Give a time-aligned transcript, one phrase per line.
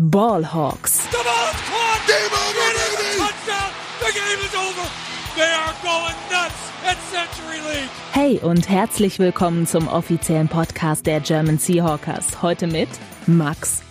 [0.00, 1.10] Ballhawks.
[1.10, 2.00] The ball is caught.
[2.06, 3.18] Game over, baby.
[3.18, 3.70] Touchdown.
[4.00, 4.88] The game is over.
[5.36, 7.90] They are going nuts at Century League.
[8.12, 12.40] Hey und herzlich willkommen zum offiziellen Podcast der German Seahawkers.
[12.40, 12.88] Heute mit
[13.26, 13.82] Max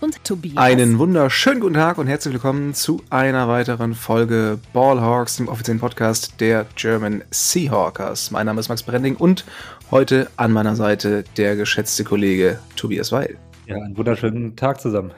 [0.00, 0.56] und Tobias.
[0.56, 6.40] Einen wunderschönen guten Tag und herzlich willkommen zu einer weiteren Folge Ballhawks, dem offiziellen Podcast
[6.40, 8.30] der German Seahawkers.
[8.30, 9.44] Mein Name ist Max Brending und
[9.90, 13.36] heute an meiner Seite der geschätzte Kollege Tobias Weil.
[13.66, 15.12] Ja, einen wunderschönen Tag zusammen.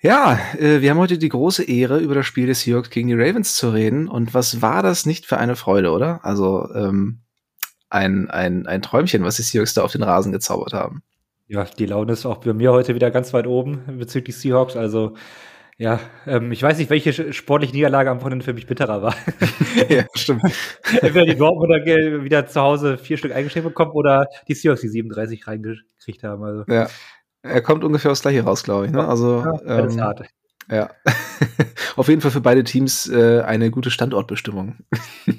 [0.00, 3.14] Ja, äh, wir haben heute die große Ehre, über das Spiel des Seahawks gegen die
[3.14, 4.08] Ravens zu reden.
[4.08, 6.24] Und was war das nicht für eine Freude, oder?
[6.24, 7.20] Also ähm,
[7.88, 11.02] ein, ein, ein Träumchen, was die Seahawks da auf den Rasen gezaubert haben.
[11.46, 14.74] Ja, die Laune ist auch bei mir heute wieder ganz weit oben bezüglich Seahawks.
[14.74, 15.14] Also
[15.78, 19.14] ja, ähm, ich weiß nicht, welche sportliche Niederlage am Wochenende für mich bitterer war.
[19.88, 20.42] ja, stimmt.
[21.00, 21.84] Entweder die Dortmunder
[22.24, 26.42] wieder zu Hause vier Stück eingeschrieben bekommen oder die Seahawks die 37 reingekriegt haben.
[26.42, 26.64] Also.
[26.68, 26.88] Ja,
[27.42, 28.92] er kommt ungefähr aufs gleiche raus, glaube ich.
[28.92, 29.06] Ne?
[29.06, 30.22] Also, ja, ähm, hart.
[30.70, 30.90] Ja.
[31.96, 34.76] Auf jeden Fall für beide Teams äh, eine gute Standortbestimmung.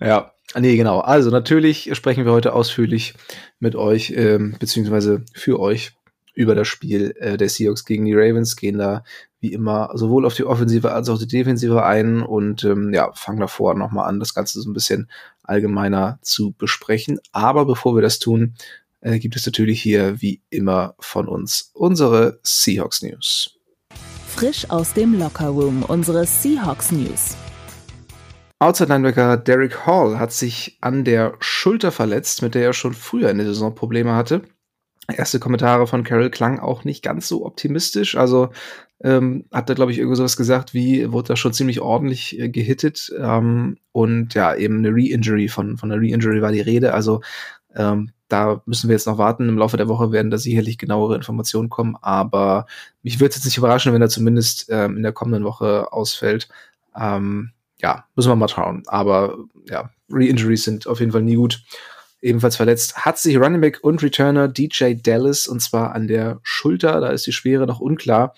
[0.00, 1.00] ja, nee, genau.
[1.00, 3.14] Also natürlich sprechen wir heute ausführlich
[3.60, 5.92] mit euch, ähm, beziehungsweise für euch
[6.34, 9.02] über das Spiel äh, der Seahawks gegen die Ravens, gehen da
[9.40, 13.40] wie immer sowohl auf die Offensive als auch die Defensive ein und ähm, ja, fangen
[13.40, 15.08] davor nochmal an, das Ganze so ein bisschen
[15.42, 17.20] allgemeiner zu besprechen.
[17.32, 18.54] Aber bevor wir das tun,
[19.00, 23.58] äh, gibt es natürlich hier wie immer von uns unsere Seahawks News.
[24.26, 27.36] Frisch aus dem Lockerroom unsere Seahawks News.
[28.60, 33.30] Outside Linebacker Derek Hall hat sich an der Schulter verletzt, mit der er schon früher
[33.30, 34.42] in der Saison Probleme hatte.
[35.10, 38.16] Erste Kommentare von Carol klang auch nicht ganz so optimistisch.
[38.16, 38.50] Also
[39.02, 42.48] ähm, hat er, glaube ich, irgendwo sowas gesagt, wie wurde da schon ziemlich ordentlich äh,
[42.48, 43.10] gehittet.
[43.18, 46.92] Ähm, und ja, eben eine Re-Injury, von, von einer Re-Injury war die Rede.
[46.94, 47.22] Also
[47.74, 49.48] ähm, da müssen wir jetzt noch warten.
[49.48, 52.66] Im Laufe der Woche werden da sicherlich genauere Informationen kommen, aber
[53.02, 56.48] mich würde es jetzt nicht überraschen, wenn er zumindest ähm, in der kommenden Woche ausfällt.
[56.96, 58.82] Ähm, ja, müssen wir mal schauen.
[58.86, 59.38] Aber
[59.68, 61.62] ja, Re-Injuries sind auf jeden Fall nie gut.
[62.20, 67.00] Ebenfalls verletzt hat sich Running Back und Returner DJ Dallas und zwar an der Schulter.
[67.00, 68.34] Da ist die Schwere noch unklar.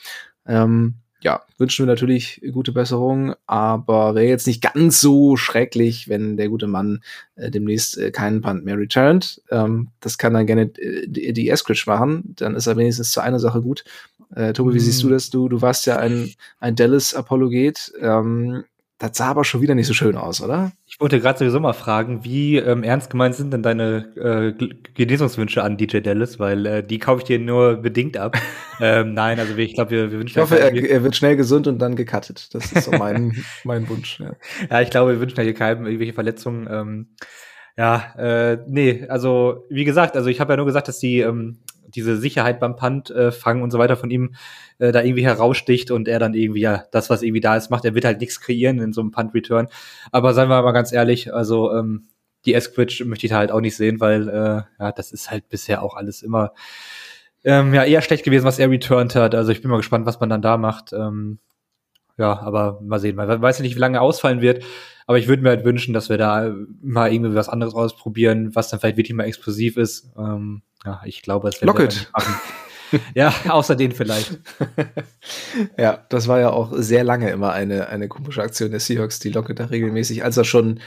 [0.47, 6.37] Ähm, ja, wünschen wir natürlich gute Besserung, aber wäre jetzt nicht ganz so schrecklich, wenn
[6.37, 7.03] der gute Mann
[7.37, 9.43] äh, demnächst äh, keinen Punt mehr returnt.
[9.51, 13.21] Ähm, das kann dann gerne äh, die, die Eskridge machen, dann ist er wenigstens zu
[13.21, 13.85] einer Sache gut.
[14.35, 15.31] Äh, Tobi, wie siehst du das?
[15.31, 17.93] Du, du warst ja ein, ein Dallas-Apologet.
[18.01, 18.65] Ähm,
[19.01, 20.73] das sah aber schon wieder nicht so schön aus, oder?
[20.87, 25.63] Ich wollte gerade sowieso mal fragen, wie ähm, ernst gemeint sind denn deine äh, Genesungswünsche
[25.63, 28.37] an DJ Dallas, weil äh, die kaufe ich dir nur bedingt ab.
[28.81, 30.39] ähm, nein, also ich glaube, wir, wir wünschen.
[30.39, 32.55] Ich hoffe, er, er, wird schnell gesund und dann gecuttet.
[32.55, 34.21] Das ist so mein, mein Wunsch.
[34.21, 34.33] Ja.
[34.71, 36.69] ja, ich glaube, wir wünschen ja hier keinem irgendwelche Verletzungen.
[36.71, 37.07] Ähm,
[37.79, 41.61] ja, äh, nee, also wie gesagt, also ich habe ja nur gesagt, dass die ähm,
[41.91, 44.35] diese Sicherheit beim Punt äh, fangen und so weiter von ihm
[44.79, 47.85] äh, da irgendwie heraussticht und er dann irgendwie ja das, was irgendwie da ist, macht.
[47.85, 49.69] Er wird halt nichts kreieren in so einem Punt-Return.
[50.13, 52.09] Aber seien wir mal ganz ehrlich, also ähm,
[52.45, 55.49] die Esquitch möchte ich da halt auch nicht sehen, weil äh, ja, das ist halt
[55.49, 56.53] bisher auch alles immer
[57.45, 59.35] ähm, ja eher schlecht gewesen, was er returned hat.
[59.35, 60.93] Also ich bin mal gespannt, was man dann da macht.
[60.93, 61.39] Ähm,
[62.19, 63.17] ja, aber mal sehen.
[63.17, 64.63] Man weiß ja nicht, wie lange er ausfallen wird.
[65.11, 68.69] Aber ich würde mir halt wünschen, dass wir da mal irgendwie was anderes ausprobieren, was
[68.69, 70.09] dann vielleicht wirklich mal explosiv ist.
[70.17, 72.13] Ähm, ja, ich glaube, es wird Locket.
[73.17, 74.39] ja, außer den vielleicht.
[75.77, 79.31] ja, das war ja auch sehr lange immer eine, eine komische Aktion der Seahawks, die
[79.31, 80.79] Locket da regelmäßig, als er schon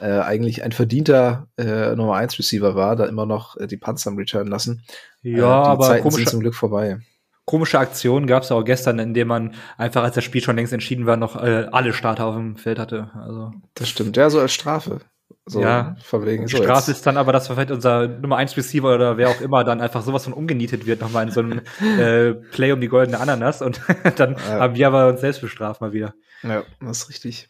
[0.00, 4.10] äh, eigentlich ein verdienter äh, Nummer 1 Receiver war, da immer noch äh, die Panzer
[4.10, 4.84] am Return lassen.
[5.22, 7.00] Ja, äh, die aber Zeiten sind zum Glück vorbei
[7.44, 10.72] komische Aktionen gab es auch gestern, in dem man einfach, als das Spiel schon längst
[10.72, 13.10] entschieden war, noch äh, alle Starter auf dem Feld hatte.
[13.14, 15.00] Also das stimmt, ja, so als Strafe.
[15.44, 16.46] So ja, verwegen.
[16.46, 16.98] So Strafe jetzt.
[16.98, 20.02] ist dann aber, dass vielleicht unser Nummer 1 Receiver oder wer auch immer dann einfach
[20.02, 21.60] sowas von umgenietet wird, nochmal in so einem
[21.98, 23.80] äh, Play um die goldene Ananas und
[24.16, 24.60] dann ja.
[24.60, 26.14] haben wir aber uns selbst bestraft mal wieder.
[26.44, 27.48] Ja, das ist richtig.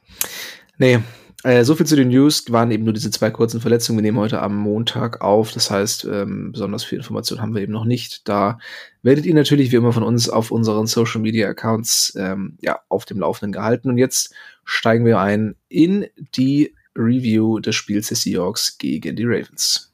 [0.79, 1.01] Nee,
[1.45, 3.99] äh, so viel zu den News, waren eben nur diese zwei kurzen Verletzungen.
[3.99, 7.73] Wir nehmen heute am Montag auf, das heißt, ähm, besonders viel Information haben wir eben
[7.73, 8.29] noch nicht.
[8.29, 8.59] Da
[9.03, 13.07] werdet ihr natürlich wie immer von uns auf unseren Social Media Accounts ähm, ja, auf
[13.07, 13.89] dem Laufenden gehalten.
[13.89, 14.35] Und jetzt
[14.65, 16.07] steigen wir ein in
[16.37, 19.93] die Review des Spiels des Seahawks gegen die Ravens.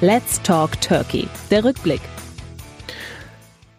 [0.00, 1.28] Let's Talk Turkey.
[1.50, 2.00] Der Rückblick.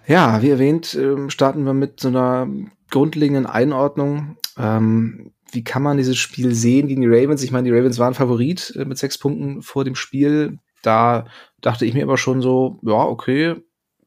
[0.08, 2.48] Ja, wie erwähnt, ähm, starten wir mit so einer
[2.90, 7.44] grundlegenden Einordnung ähm, wie kann man dieses Spiel sehen gegen die Ravens?
[7.44, 10.60] Ich meine, die Ravens waren Favorit äh, mit sechs Punkten vor dem Spiel.
[10.84, 11.26] Da
[11.62, 13.56] dachte ich mir aber schon so, ja, okay,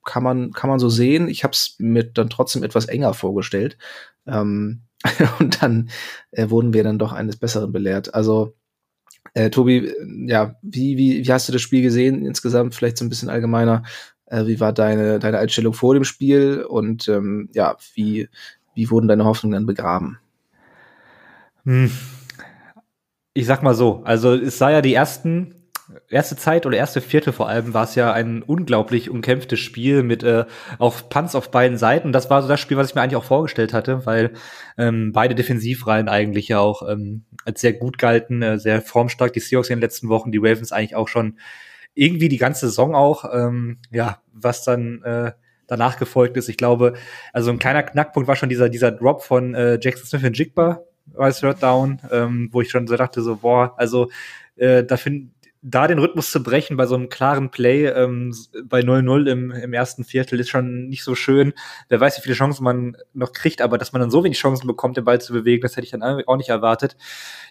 [0.05, 1.29] kann man, kann man so sehen.
[1.29, 3.79] Ich habe es mir dann trotzdem etwas enger vorgestellt.
[4.27, 4.83] Ähm,
[5.39, 5.91] und dann
[6.33, 8.15] äh, wurden wir dann doch eines Besseren belehrt.
[8.15, 8.55] Also
[9.35, 9.93] Äh, Tobi,
[10.27, 12.75] ja, wie, wie, wie hast du das Spiel gesehen insgesamt?
[12.75, 13.83] Vielleicht so ein bisschen allgemeiner.
[14.27, 18.29] Äh, wie war deine, deine Einstellung vor dem Spiel und ähm, ja, wie,
[18.75, 20.19] wie wurden deine Hoffnungen dann begraben?
[21.65, 21.91] Hm.
[23.33, 25.61] Ich sag mal so, also es sah ja die ersten
[26.09, 30.23] erste Zeit oder erste Vierte vor allem war es ja ein unglaublich umkämpftes Spiel mit
[30.23, 30.45] äh,
[30.79, 32.13] auch Punts auf beiden Seiten.
[32.13, 34.33] Das war so das Spiel, was ich mir eigentlich auch vorgestellt hatte, weil
[34.79, 39.33] ähm, beide Defensivreihen eigentlich ja auch ähm, als sehr gut galten, äh, sehr formstark.
[39.33, 41.39] Die Seahawks in den letzten Wochen, die Ravens eigentlich auch schon
[41.95, 43.25] irgendwie die ganze Saison auch.
[43.33, 45.33] Ähm, ja, was dann äh,
[45.67, 46.49] danach gefolgt ist.
[46.49, 46.95] Ich glaube,
[47.33, 50.83] also ein kleiner Knackpunkt war schon dieser dieser Drop von äh, Jackson Smith und Jigba
[51.17, 54.11] als Third Down, ähm, wo ich schon so dachte so boah, also
[54.57, 55.31] äh, da finde
[55.63, 59.73] da den Rhythmus zu brechen bei so einem klaren Play ähm, bei 0-0 im, im
[59.75, 61.53] ersten Viertel ist schon nicht so schön.
[61.89, 64.67] Wer weiß, wie viele Chancen man noch kriegt, aber dass man dann so wenig Chancen
[64.67, 66.97] bekommt, den Ball zu bewegen, das hätte ich dann auch nicht erwartet.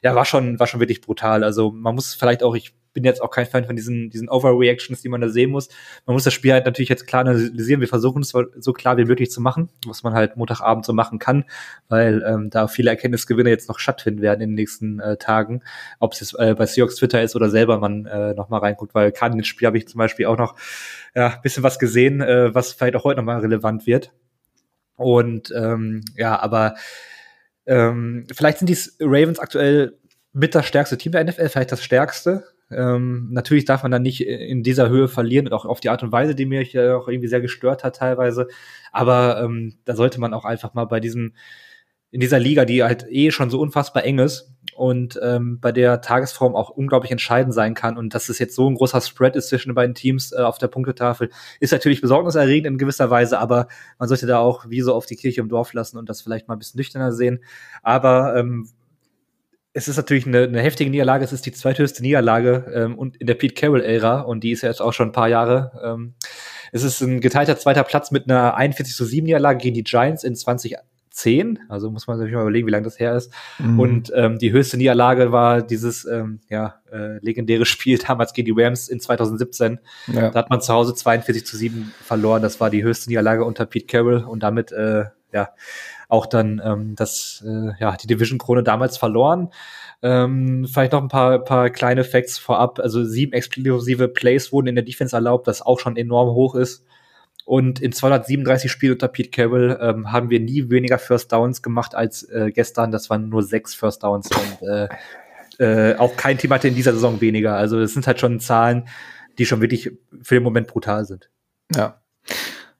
[0.02, 1.44] Ja, war schon, war schon wirklich brutal.
[1.44, 5.02] Also man muss vielleicht auch, ich bin jetzt auch kein Fan von diesen, diesen Overreactions,
[5.02, 5.70] die man da sehen muss.
[6.06, 7.82] Man muss das Spiel halt natürlich jetzt klar analysieren.
[7.82, 11.20] Wir versuchen es so klar wie möglich zu machen, was man halt Montagabend so machen
[11.20, 11.46] kann,
[11.88, 15.62] weil ähm, da viele Erkenntnisgewinne jetzt noch stattfinden werden in den nächsten äh, Tagen.
[16.00, 18.96] Ob es jetzt äh, bei Seahawks Twitter ist oder selber man äh, noch mal reinguckt,
[18.96, 20.56] weil gerade in dem Spiel habe ich zum Beispiel auch noch
[21.16, 24.12] ja, bisschen was gesehen, äh, was vielleicht auch heute noch mal relevant wird.
[24.96, 26.76] Und ähm, ja, aber
[27.66, 29.98] ähm, vielleicht sind die Ravens aktuell
[30.34, 32.44] mit das stärkste Team der NFL, vielleicht das stärkste.
[32.72, 36.04] Ähm, natürlich darf man dann nicht in dieser Höhe verlieren und auch auf die Art
[36.04, 38.48] und Weise, die mich ja auch irgendwie sehr gestört hat teilweise.
[38.92, 41.34] Aber ähm, da sollte man auch einfach mal bei diesem,
[42.12, 46.02] in dieser Liga, die halt eh schon so unfassbar eng ist und ähm, bei der
[46.02, 49.50] Tagesform auch unglaublich entscheidend sein kann und dass es jetzt so ein großer Spread ist
[49.50, 51.30] zwischen den beiden Teams äh, auf der Punktetafel,
[51.60, 53.68] ist natürlich besorgniserregend in gewisser Weise, aber
[54.00, 56.48] man sollte da auch wie so auf die Kirche im Dorf lassen und das vielleicht
[56.48, 57.44] mal ein bisschen nüchterner sehen.
[57.84, 58.70] Aber ähm,
[59.74, 61.24] es ist natürlich eine, eine heftige Niederlage.
[61.24, 64.70] Es ist die zweithöchste Niederlage ähm, und in der Pete Carroll-Ära und die ist ja
[64.70, 65.72] jetzt auch schon ein paar Jahre.
[65.84, 66.16] Ähm,
[66.72, 70.24] es ist ein geteilter zweiter Platz mit einer 41 zu 7 Niederlage gegen die Giants
[70.24, 71.60] in 2010.
[71.70, 73.32] Also muss man sich mal überlegen, wie lange das her ist.
[73.60, 73.80] Mhm.
[73.80, 78.62] Und ähm, die höchste Niederlage war dieses ähm, ja, äh, legendäre Spiel damals gegen die
[78.62, 79.80] Rams in 2017.
[80.08, 80.32] Ja.
[80.32, 82.42] Da hat man zu Hause 42 zu 7 verloren.
[82.42, 85.50] Das war die höchste Niederlage unter Pete Carroll und damit äh, ja
[86.10, 89.50] auch dann ähm, das, äh, ja, die Division-Krone damals verloren.
[90.02, 92.80] Ähm, vielleicht noch ein paar, paar kleine Facts vorab.
[92.80, 96.84] Also sieben explosive Plays wurden in der Defense erlaubt, das auch schon enorm hoch ist.
[97.46, 101.96] Und in 237 Spielen unter Pete Carroll ähm, haben wir nie weniger First Downs gemacht
[101.96, 102.92] als äh, gestern.
[102.92, 104.88] Das waren nur sechs First Downs und äh,
[105.60, 107.56] äh, auch kein Team hatte in dieser Saison weniger.
[107.56, 108.88] Also es sind halt schon Zahlen,
[109.38, 109.92] die schon wirklich
[110.22, 111.30] für den Moment brutal sind.
[111.76, 112.02] Ja.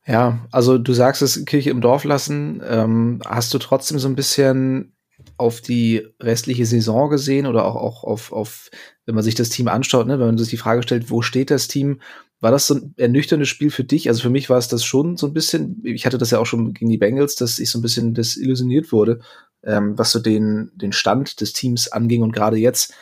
[0.10, 2.64] Ja, also du sagst es, Kirche im Dorf lassen.
[2.68, 4.96] Ähm, hast du trotzdem so ein bisschen
[5.38, 8.72] auf die restliche Saison gesehen oder auch, auch auf, auf,
[9.06, 11.52] wenn man sich das Team anschaut, ne, wenn man sich die Frage stellt, wo steht
[11.52, 12.02] das Team?
[12.40, 14.10] War das so ein ernüchterndes Spiel für dich?
[14.10, 16.48] Also für mich war es das schon so ein bisschen, ich hatte das ja auch
[16.48, 19.20] schon gegen die Bengals, dass ich so ein bisschen desillusioniert wurde,
[19.64, 22.24] ähm, was so den, den Stand des Teams anging.
[22.24, 22.96] Und gerade jetzt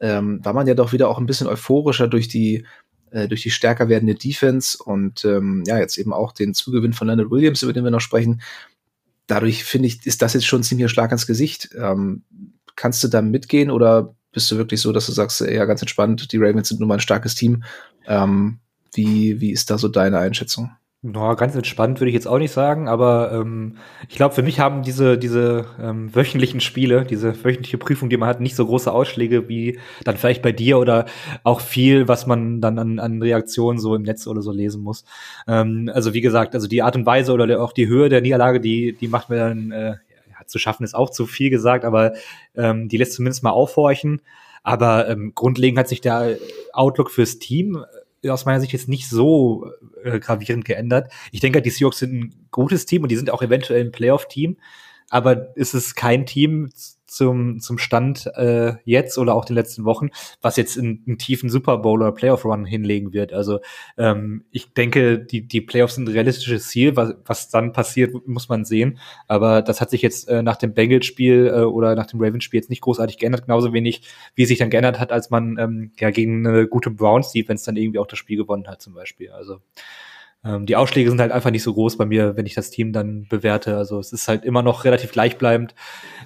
[0.00, 2.64] ähm, war man ja doch wieder auch ein bisschen euphorischer durch die
[3.14, 7.06] äh, durch die stärker werdende Defense und ähm, ja, jetzt eben auch den Zugewinn von
[7.06, 8.42] Leonard Williams, über den wir noch sprechen.
[9.28, 11.70] Dadurch finde ich, ist das jetzt schon ein Schlag ans Gesicht.
[11.78, 12.24] Ähm,
[12.74, 16.32] kannst du da mitgehen oder bist du wirklich so, dass du sagst, ja, ganz entspannt,
[16.32, 17.62] die Ravens sind nun mal ein starkes Team?
[18.06, 18.58] Ähm,
[18.92, 20.72] wie, wie ist da so deine Einschätzung?
[21.06, 23.76] No, ganz entspannt würde ich jetzt auch nicht sagen, aber ähm,
[24.08, 28.26] ich glaube, für mich haben diese, diese ähm, wöchentlichen Spiele, diese wöchentliche Prüfung, die man
[28.26, 31.04] hat, nicht so große Ausschläge wie dann vielleicht bei dir oder
[31.42, 35.04] auch viel, was man dann an, an Reaktionen so im Netz oder so lesen muss.
[35.46, 38.58] Ähm, also wie gesagt, also die Art und Weise oder auch die Höhe der Niederlage,
[38.58, 42.14] die, die macht mir dann äh, ja, zu schaffen, ist auch zu viel gesagt, aber
[42.54, 44.22] ähm, die lässt zumindest mal aufhorchen.
[44.62, 46.38] Aber ähm, grundlegend hat sich der
[46.72, 47.84] Outlook fürs Team
[48.30, 49.70] aus meiner Sicht jetzt nicht so
[50.02, 51.12] äh, gravierend geändert.
[51.32, 54.56] Ich denke, die Seahawks sind ein gutes Team und die sind auch eventuell ein Playoff-Team,
[55.10, 56.70] aber es ist kein Team
[57.14, 60.10] zum, zum Stand äh, jetzt oder auch den letzten Wochen,
[60.42, 63.32] was jetzt einen, einen tiefen Super Bowl oder Playoff-Run hinlegen wird.
[63.32, 63.60] Also
[63.96, 66.96] ähm, ich denke, die, die Playoffs sind ein realistisches Ziel.
[66.96, 68.98] Was, was dann passiert, muss man sehen.
[69.28, 72.70] Aber das hat sich jetzt äh, nach dem Bengals-Spiel äh, oder nach dem Ravens-Spiel jetzt
[72.70, 73.46] nicht großartig geändert.
[73.46, 74.02] Genauso wenig,
[74.34, 77.76] wie es sich dann geändert hat, als man ähm, ja gegen eine gute Browns-Defense dann
[77.76, 79.30] irgendwie auch das Spiel gewonnen hat zum Beispiel.
[79.30, 79.60] Also
[80.44, 82.92] ähm, die Ausschläge sind halt einfach nicht so groß bei mir, wenn ich das Team
[82.92, 83.76] dann bewerte.
[83.76, 85.74] Also es ist halt immer noch relativ gleichbleibend.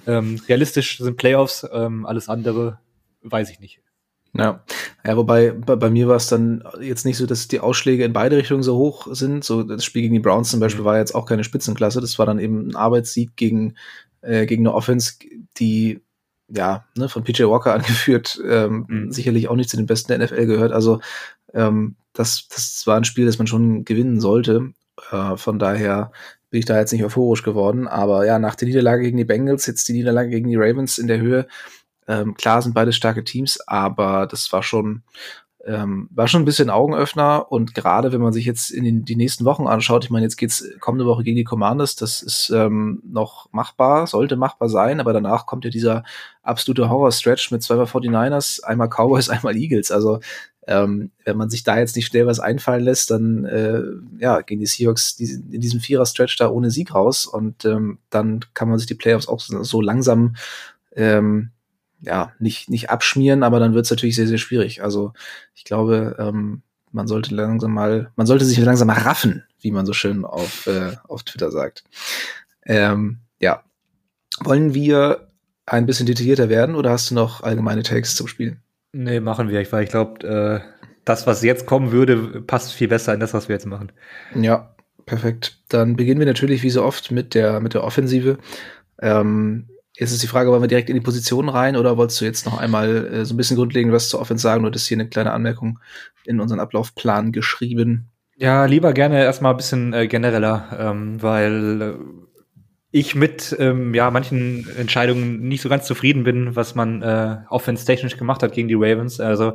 [0.05, 2.79] Ähm, realistisch sind Playoffs, ähm, alles andere
[3.21, 3.81] weiß ich nicht.
[4.33, 4.63] Ja,
[5.05, 8.13] ja wobei bei, bei mir war es dann jetzt nicht so, dass die Ausschläge in
[8.13, 9.43] beide Richtungen so hoch sind.
[9.43, 10.87] So das Spiel gegen die Browns zum Beispiel mhm.
[10.87, 12.01] war jetzt auch keine Spitzenklasse.
[12.01, 13.75] Das war dann eben ein Arbeitssieg gegen,
[14.21, 15.13] äh, gegen eine Offense,
[15.57, 16.01] die
[16.51, 19.11] ja, ne, von PJ Walker angeführt, ähm, mhm.
[19.11, 20.71] sicherlich auch nicht zu den besten der NFL gehört.
[20.71, 20.99] Also
[21.53, 24.73] ähm, das, das war ein Spiel, das man schon gewinnen sollte.
[25.11, 26.11] Äh, von daher
[26.49, 27.87] bin ich da jetzt nicht euphorisch geworden.
[27.87, 31.07] Aber ja, nach der Niederlage gegen die Bengals, jetzt die Niederlage gegen die Ravens in
[31.07, 31.47] der Höhe.
[32.07, 35.03] Ähm, klar sind beide starke Teams, aber das war schon
[35.65, 39.17] ähm, war schon ein bisschen Augenöffner und gerade wenn man sich jetzt in den, die
[39.17, 43.01] nächsten Wochen anschaut, ich meine, jetzt geht's kommende Woche gegen die Commanders, das ist ähm,
[43.05, 46.03] noch machbar, sollte machbar sein, aber danach kommt ja dieser
[46.43, 49.91] absolute Horror-Stretch mit zweimal 49ers, einmal Cowboys, einmal Eagles.
[49.91, 50.21] Also
[50.69, 53.81] ähm, wenn man sich da jetzt nicht schnell was einfallen lässt, dann äh,
[54.19, 58.69] ja, gehen die Seahawks in diesem Vierer-Stretch da ohne Sieg raus und ähm, dann kann
[58.69, 60.35] man sich die Playoffs auch so langsam
[60.95, 61.49] ähm,
[62.01, 64.83] ja, nicht, nicht abschmieren, aber dann wird es natürlich sehr, sehr schwierig.
[64.83, 65.13] Also
[65.55, 66.61] ich glaube, ähm,
[66.91, 70.67] man sollte langsam mal, man sollte sich langsam mal raffen, wie man so schön auf,
[70.67, 71.83] äh, auf Twitter sagt.
[72.63, 73.63] Ähm, ja.
[74.41, 75.31] Wollen wir
[75.65, 78.57] ein bisschen detaillierter werden oder hast du noch allgemeine Takes zum Spiel?
[78.91, 83.13] Nee, machen wir, weil ich glaube, äh, das, was jetzt kommen würde, passt viel besser
[83.13, 83.91] in das, was wir jetzt machen.
[84.35, 85.59] Ja, perfekt.
[85.69, 88.37] Dann beginnen wir natürlich wie so oft mit der, mit der Offensive.
[89.01, 89.67] Ähm,
[89.99, 92.45] Jetzt ist die Frage, wollen wir direkt in die Position rein oder wolltest du jetzt
[92.45, 94.63] noch einmal äh, so ein bisschen grundlegend was zur Offense sagen?
[94.63, 95.79] Du hattest hier eine kleine Anmerkung
[96.23, 98.09] in unseren Ablaufplan geschrieben.
[98.37, 101.93] Ja, lieber gerne erstmal ein bisschen äh, genereller, ähm, weil äh,
[102.91, 108.17] ich mit ähm, ja, manchen Entscheidungen nicht so ganz zufrieden bin, was man äh, offense-technisch
[108.17, 109.19] gemacht hat gegen die Ravens.
[109.19, 109.53] Also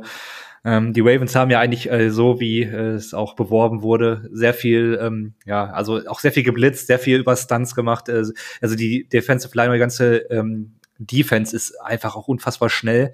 [0.63, 4.53] ähm, die Ravens haben ja eigentlich äh, so, wie äh, es auch beworben wurde, sehr
[4.53, 8.09] viel, ähm, ja, also auch sehr viel geblitzt, sehr viel über Stunts gemacht.
[8.09, 8.23] Äh,
[8.61, 13.13] also die Defensive Line, die ganze ähm, Defense ist einfach auch unfassbar schnell.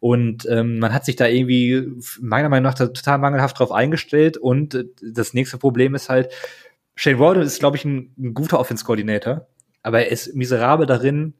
[0.00, 1.86] Und ähm, man hat sich da irgendwie
[2.20, 4.38] meiner Meinung nach total mangelhaft drauf eingestellt.
[4.38, 6.32] Und äh, das nächste Problem ist halt,
[7.00, 9.46] Shane Waldron ist, glaube ich, ein, ein guter Offense-Koordinator,
[9.82, 11.32] aber er ist miserabel darin,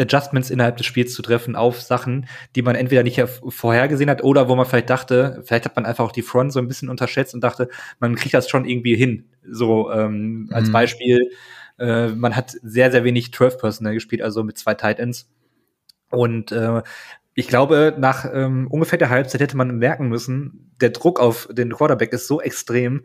[0.00, 2.26] Adjustments innerhalb des Spiels zu treffen auf Sachen,
[2.56, 6.04] die man entweder nicht vorhergesehen hat oder wo man vielleicht dachte, vielleicht hat man einfach
[6.04, 7.68] auch die Front so ein bisschen unterschätzt und dachte,
[7.98, 9.26] man kriegt das schon irgendwie hin.
[9.46, 10.54] So ähm, mhm.
[10.54, 11.32] als Beispiel,
[11.78, 15.30] äh, man hat sehr, sehr wenig 12 Personal gespielt, also mit zwei Tight Ends.
[16.10, 16.80] Und äh,
[17.34, 21.72] ich glaube, nach ähm, ungefähr der Halbzeit hätte man merken müssen, der Druck auf den
[21.72, 23.04] Quarterback ist so extrem,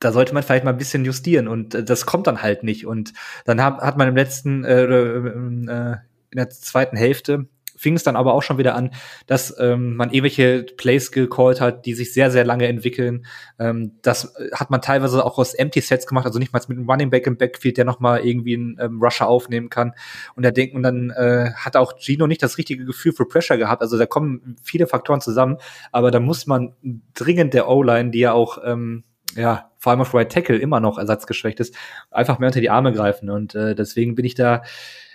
[0.00, 2.86] da sollte man vielleicht mal ein bisschen justieren und äh, das kommt dann halt nicht.
[2.86, 3.12] Und
[3.44, 5.96] dann hat, hat man im letzten, äh, äh,
[6.30, 8.90] in der zweiten Hälfte fing es dann aber auch schon wieder an,
[9.26, 13.24] dass ähm, man irgendwelche Plays gecallt hat, die sich sehr, sehr lange entwickeln.
[13.58, 16.90] Ähm, das hat man teilweise auch aus Empty Sets gemacht, also nicht mal mit einem
[16.90, 19.92] Running Back im Backfield, der nochmal irgendwie einen ähm, Rusher aufnehmen kann.
[20.34, 23.80] Und da denken, dann äh, hat auch Gino nicht das richtige Gefühl für Pressure gehabt.
[23.80, 25.58] Also da kommen viele Faktoren zusammen,
[25.92, 26.74] aber da muss man
[27.14, 29.04] dringend der O-Line, die ja auch ähm,
[29.36, 31.74] ja, vor allem auf Right Tackle immer noch ersatzgeschwächt ist,
[32.10, 33.30] einfach mehr unter die Arme greifen.
[33.30, 34.62] Und äh, deswegen bin ich da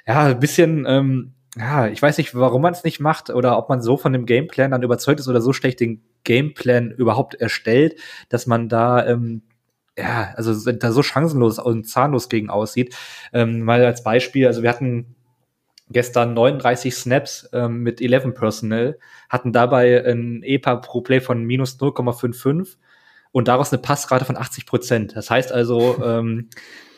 [0.07, 3.69] ja, ein bisschen, ähm, ja, ich weiß nicht, warum man es nicht macht oder ob
[3.69, 7.99] man so von dem Gameplan dann überzeugt ist oder so schlecht den Gameplan überhaupt erstellt,
[8.29, 9.43] dass man da ähm,
[9.97, 12.95] ja, also da so chancenlos und zahnlos gegen aussieht.
[13.31, 15.15] Ähm, mal als Beispiel, also wir hatten
[15.89, 21.79] gestern 39 Snaps ähm, mit 11 Personnel, hatten dabei ein EPA pro Play von minus
[21.79, 22.77] 0,55
[23.33, 25.15] und daraus eine Passrate von 80 Prozent.
[25.17, 26.49] Das heißt also, ähm,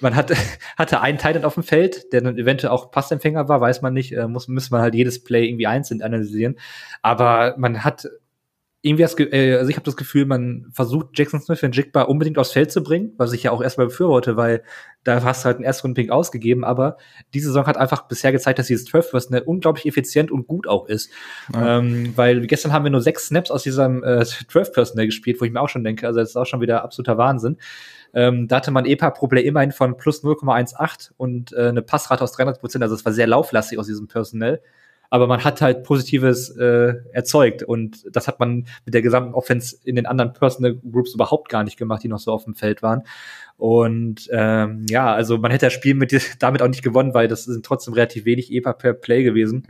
[0.02, 0.32] man hat,
[0.78, 4.12] hatte einen Titan auf dem Feld, der dann eventuell auch Passempfänger war, weiß man nicht,
[4.12, 6.58] äh, muss, muss man halt jedes Play irgendwie einzeln analysieren.
[7.02, 8.08] Aber man hat
[8.86, 12.38] irgendwie das, äh, also ich habe das Gefühl, man versucht Jackson Smith und Jigba unbedingt
[12.38, 14.62] aufs Feld zu bringen, was ich ja auch erstmal befürworte, weil
[15.04, 16.98] da hast du halt einen Erstrunden-Pick ausgegeben, aber
[17.34, 20.88] diese Saison hat einfach bisher gezeigt, dass dieses 12 First unglaublich effizient und gut auch
[20.88, 21.10] ist.
[21.52, 21.80] Ja.
[21.80, 25.46] Ähm, weil gestern haben wir nur sechs Snaps aus diesem äh, 12 Personal gespielt, wo
[25.46, 27.58] ich mir auch schon denke, also das ist auch schon wieder absoluter Wahnsinn.
[28.14, 32.24] Ähm, da hatte man EPA pro Play immerhin von plus 0,18 und äh, eine Passrate
[32.24, 34.62] aus 300 Prozent, also es war sehr lauflastig aus diesem Personal
[35.10, 39.78] aber man hat halt Positives äh, erzeugt und das hat man mit der gesamten Offense
[39.84, 42.82] in den anderen Personal Groups überhaupt gar nicht gemacht, die noch so auf dem Feld
[42.82, 43.04] waren.
[43.58, 47.46] Und ähm, ja, also man hätte das Spiel mit, damit auch nicht gewonnen, weil das
[47.46, 49.68] sind trotzdem relativ wenig EPA per Play gewesen.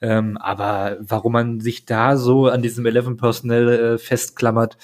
[0.00, 4.76] Ähm, aber warum man sich da so an diesem 11 Personal äh, festklammert,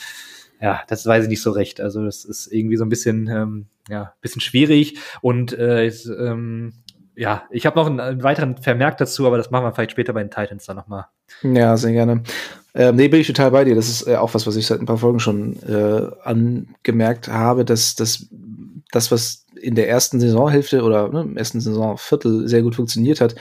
[0.61, 1.81] ja, das weiß ich nicht so recht.
[1.81, 6.73] Also das ist irgendwie so ein bisschen, ähm, ja, bisschen schwierig und äh, ist, ähm,
[7.15, 10.23] ja, ich habe noch einen, weiteren Vermerk dazu, aber das machen wir vielleicht später bei
[10.23, 11.07] den Titans dann nochmal.
[11.43, 12.23] Ja, sehr gerne.
[12.75, 13.75] Ähm, nee, bin ich total bei dir.
[13.75, 17.65] Das ist äh, auch was, was ich seit ein paar Folgen schon äh, angemerkt habe,
[17.65, 18.29] dass, dass
[18.91, 23.35] das, was in der ersten Saisonhälfte oder ne, im ersten Saisonviertel sehr gut funktioniert hat,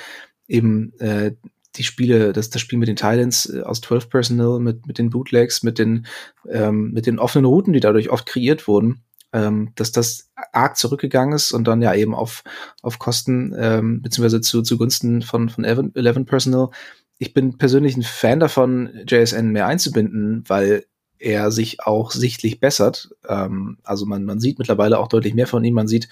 [0.47, 1.31] eben äh,
[1.75, 5.09] die Spiele, das, das Spiel mit den Titans äh, aus 12 Personal, mit, mit den
[5.09, 6.05] Bootlegs, mit den,
[6.49, 11.33] ähm, mit den offenen Routen, die dadurch oft kreiert wurden, ähm, dass das arg zurückgegangen
[11.35, 12.43] ist und dann ja eben auf,
[12.81, 16.69] auf Kosten ähm, beziehungsweise zu, zugunsten von, von Eleven Personal.
[17.17, 20.85] Ich bin persönlich ein Fan davon, JSN mehr einzubinden, weil
[21.19, 23.09] er sich auch sichtlich bessert.
[23.27, 25.75] Ähm, also man, man sieht mittlerweile auch deutlich mehr von ihm.
[25.75, 26.09] Man sieht,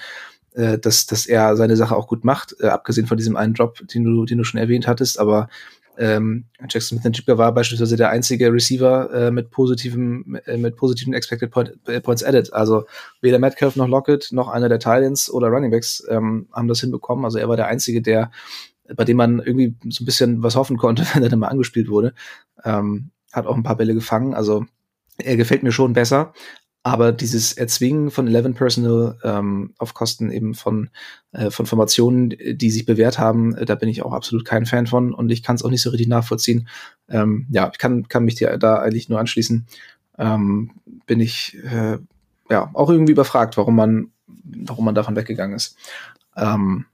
[0.53, 3.79] äh, dass, dass er seine Sache auch gut macht, äh, abgesehen von diesem einen Drop,
[3.87, 5.19] den du, den du schon erwähnt hattest.
[5.19, 5.49] Aber
[5.99, 11.13] ähm, Jackson Smith Njigba war beispielsweise der einzige Receiver äh, mit positivem, äh, mit positiven
[11.13, 12.53] Expected Point, äh, Points Added.
[12.53, 12.85] Also
[13.19, 17.25] weder Metcalf noch Lockett noch einer der Titans oder Running Backs ähm, haben das hinbekommen.
[17.25, 18.31] Also er war der einzige, der,
[18.95, 21.89] bei dem man irgendwie so ein bisschen was hoffen konnte, wenn er dann mal angespielt
[21.89, 22.13] wurde.
[22.63, 24.33] Ähm, hat auch ein paar Bälle gefangen.
[24.33, 24.65] Also
[25.17, 26.33] er gefällt mir schon besser.
[26.89, 30.89] Aber dieses Erzwingen von Eleven Personal ähm, auf Kosten eben von,
[31.33, 34.87] äh, von Formationen, die sich bewährt haben, äh, da bin ich auch absolut kein Fan
[34.87, 36.67] von und ich kann es auch nicht so richtig nachvollziehen.
[37.07, 39.67] Ähm, ja, ich kann, kann mich da eigentlich nur anschließen.
[40.17, 40.71] Ähm,
[41.05, 41.99] bin ich äh,
[42.49, 45.77] ja auch irgendwie überfragt, warum man, warum man davon weggegangen ist.
[46.35, 46.85] Ähm.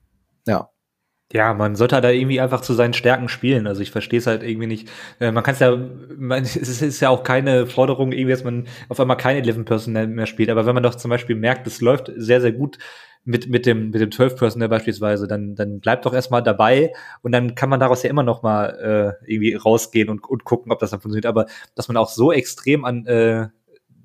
[1.32, 3.66] Ja, man sollte halt da irgendwie einfach zu seinen Stärken spielen.
[3.66, 4.88] Also ich verstehe es halt irgendwie nicht.
[5.18, 5.76] Äh, man kann es ja,
[6.16, 9.92] man, es ist ja auch keine Forderung irgendwie, dass man auf einmal keine 11 Person
[9.92, 10.50] mehr spielt.
[10.50, 12.78] Aber wenn man doch zum Beispiel merkt, es läuft sehr, sehr gut
[13.24, 16.92] mit, mit dem, mit dem 12 Person beispielsweise, dann, dann bleibt doch erstmal dabei
[17.22, 20.70] und dann kann man daraus ja immer noch mal äh, irgendwie rausgehen und, und gucken,
[20.70, 21.26] ob das dann funktioniert.
[21.26, 23.48] Aber dass man auch so extrem an äh,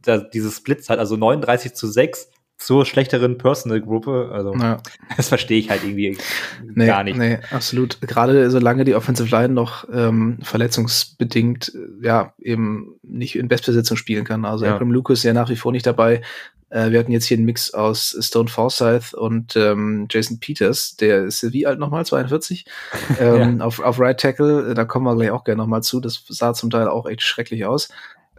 [0.01, 4.29] da, dieses Splits hat, also 39 zu 6 zur schlechteren Personal-Gruppe.
[4.31, 4.77] Also ja.
[5.17, 6.17] das verstehe ich halt irgendwie
[6.63, 7.17] nee, gar nicht.
[7.17, 7.99] Nee, absolut.
[8.01, 14.25] Gerade solange die Offensive Line noch ähm, verletzungsbedingt äh, ja eben nicht in Bestbesetzung spielen
[14.25, 14.45] kann.
[14.45, 14.75] Also ja.
[14.75, 16.21] Abram Lucas ja nach wie vor nicht dabei.
[16.69, 20.95] Äh, wir hatten jetzt hier einen Mix aus Stone Forsyth und ähm, Jason Peters.
[20.97, 22.05] Der ist wie alt nochmal?
[22.05, 22.65] 42?
[23.19, 23.65] ähm, ja.
[23.65, 24.75] auf, auf Right Tackle.
[24.75, 25.99] Da kommen wir gleich auch gerne nochmal zu.
[25.99, 27.89] Das sah zum Teil auch echt schrecklich aus.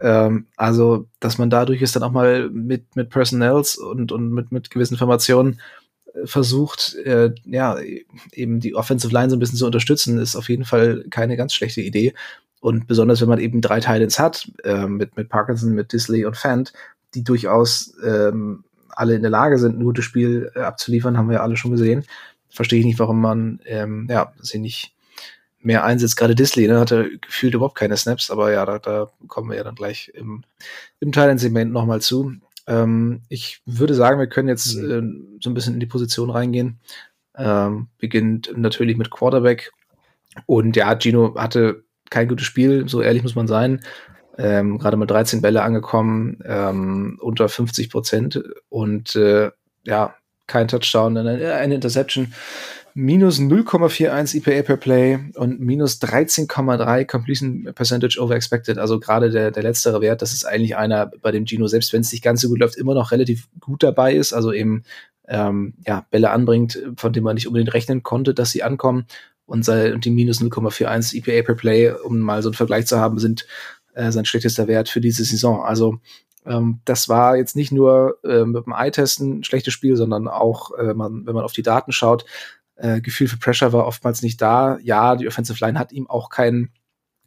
[0.03, 4.51] Ähm, also, dass man dadurch ist dann auch mal mit, mit Personals und, und mit,
[4.51, 5.61] mit gewissen Formationen
[6.13, 7.77] äh, versucht, äh, ja,
[8.33, 11.53] eben die Offensive Line so ein bisschen zu unterstützen, ist auf jeden Fall keine ganz
[11.53, 12.13] schlechte Idee.
[12.59, 16.35] Und besonders, wenn man eben drei Titans hat, äh, mit, mit Parkinson, mit Disley und
[16.35, 16.73] Fant,
[17.13, 21.35] die durchaus ähm, alle in der Lage sind, ein gutes Spiel äh, abzuliefern, haben wir
[21.35, 22.03] ja alle schon gesehen.
[22.49, 24.93] Verstehe ich nicht, warum man ähm, ja, sie nicht
[25.63, 26.17] mehr einsetzt.
[26.17, 29.63] Gerade Disley ne, hatte gefühlt überhaupt keine Snaps, aber ja, da, da kommen wir ja
[29.63, 30.43] dann gleich im,
[30.99, 32.33] im Thailand-Segment nochmal zu.
[32.67, 35.01] Ähm, ich würde sagen, wir können jetzt äh,
[35.39, 36.79] so ein bisschen in die Position reingehen.
[37.35, 39.71] Ähm, beginnt natürlich mit Quarterback.
[40.45, 43.81] Und ja, Gino hatte kein gutes Spiel, so ehrlich muss man sein.
[44.37, 49.51] Ähm, Gerade mit 13 Bälle angekommen, ähm, unter 50 Prozent und äh,
[49.83, 50.15] ja,
[50.47, 52.33] kein Touchdown, eine, eine Interception
[52.95, 58.77] minus 0,41 EPA per Play und minus 13,3 Completion Percentage over expected.
[58.77, 62.01] Also gerade der, der letztere Wert, das ist eigentlich einer, bei dem Gino, selbst wenn
[62.01, 64.33] es nicht ganz so gut läuft, immer noch relativ gut dabei ist.
[64.33, 64.83] Also eben
[65.27, 69.05] ähm, ja, Bälle anbringt, von denen man nicht unbedingt rechnen konnte, dass sie ankommen.
[69.45, 72.99] Und, sei, und die minus 0,41 EPA per Play, um mal so einen Vergleich zu
[72.99, 73.45] haben, sind
[73.93, 75.63] äh, sein schlechtester Wert für diese Saison.
[75.63, 75.99] Also
[76.45, 80.71] ähm, das war jetzt nicht nur äh, mit dem Eye-Testen ein schlechtes Spiel, sondern auch,
[80.77, 82.25] äh, man, wenn man auf die Daten schaut,
[82.83, 84.77] äh, Gefühl für Pressure war oftmals nicht da.
[84.83, 86.69] Ja, die Offensive Line hat ihm auch kein,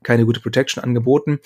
[0.04, 1.40] keine gute Protection angeboten,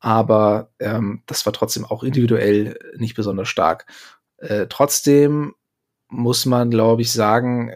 [0.00, 3.86] aber ähm, das war trotzdem auch individuell nicht besonders stark.
[4.36, 5.54] Äh, trotzdem
[6.08, 7.72] muss man, glaube ich, sagen,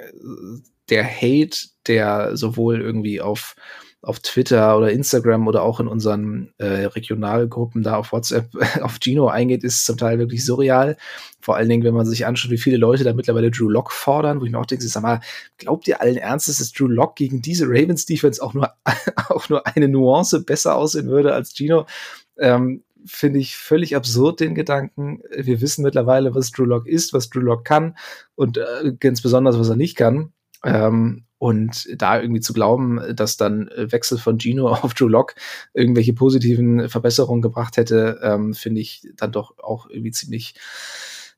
[0.90, 3.56] der Hate, der sowohl irgendwie auf
[4.00, 8.48] auf Twitter oder Instagram oder auch in unseren äh, Regionalgruppen da auf WhatsApp
[8.82, 10.96] auf Gino eingeht, ist zum Teil wirklich surreal.
[11.40, 14.40] Vor allen Dingen, wenn man sich anschaut, wie viele Leute da mittlerweile Drew Lock fordern,
[14.40, 15.20] wo ich mir auch denke, sag mal,
[15.56, 18.72] glaubt ihr allen Ernstes, dass Drew Lock gegen diese Ravens Defense auch nur,
[19.28, 21.86] auch nur eine Nuance besser aussehen würde als Gino?
[22.38, 25.22] Ähm, finde ich völlig absurd, den Gedanken.
[25.36, 27.96] Wir wissen mittlerweile, was Drew Lock ist, was Drew Lock kann
[28.36, 30.32] und äh, ganz besonders, was er nicht kann.
[30.64, 35.34] Ähm, und da irgendwie zu glauben, dass dann Wechsel von Gino auf Drew Lock
[35.72, 40.54] irgendwelche positiven Verbesserungen gebracht hätte, ähm, finde ich dann doch auch irgendwie ziemlich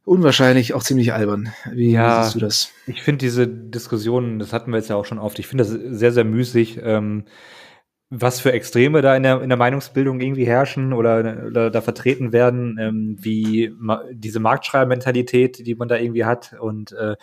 [0.05, 1.53] unwahrscheinlich, auch ziemlich albern.
[1.71, 2.73] Wie ja, siehst du das?
[2.87, 5.73] Ich finde diese Diskussionen, das hatten wir jetzt ja auch schon oft, ich finde das
[5.73, 6.81] sehr, sehr müßig.
[6.83, 7.25] Ähm,
[8.13, 12.33] was für Extreme da in der, in der Meinungsbildung irgendwie herrschen oder, oder da vertreten
[12.33, 17.15] werden, ähm, wie ma diese Marktschreibermentalität, die man da irgendwie hat und äh,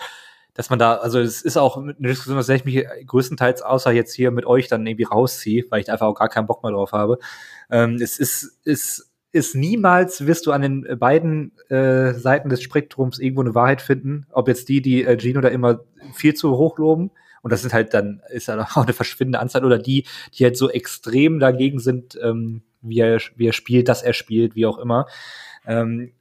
[0.57, 4.13] dass man da, also es ist auch eine Diskussion, dass ich mich größtenteils außer jetzt
[4.13, 6.93] hier mit euch dann irgendwie rausziehe, weil ich einfach auch gar keinen Bock mehr drauf
[6.93, 7.19] habe.
[7.69, 13.19] Ähm, es ist, ist, ist niemals wirst du an den beiden äh, Seiten des Spektrums
[13.19, 15.81] irgendwo eine Wahrheit finden, ob jetzt die, die äh, Gino da immer
[16.13, 17.11] viel zu hoch loben,
[17.43, 20.57] und das sind halt dann, ist dann auch eine verschwindende Anzahl, oder die, die halt
[20.57, 24.79] so extrem dagegen sind, ähm, wie, er, wie er spielt, dass er spielt, wie auch
[24.79, 25.05] immer.
[25.67, 26.13] Ähm,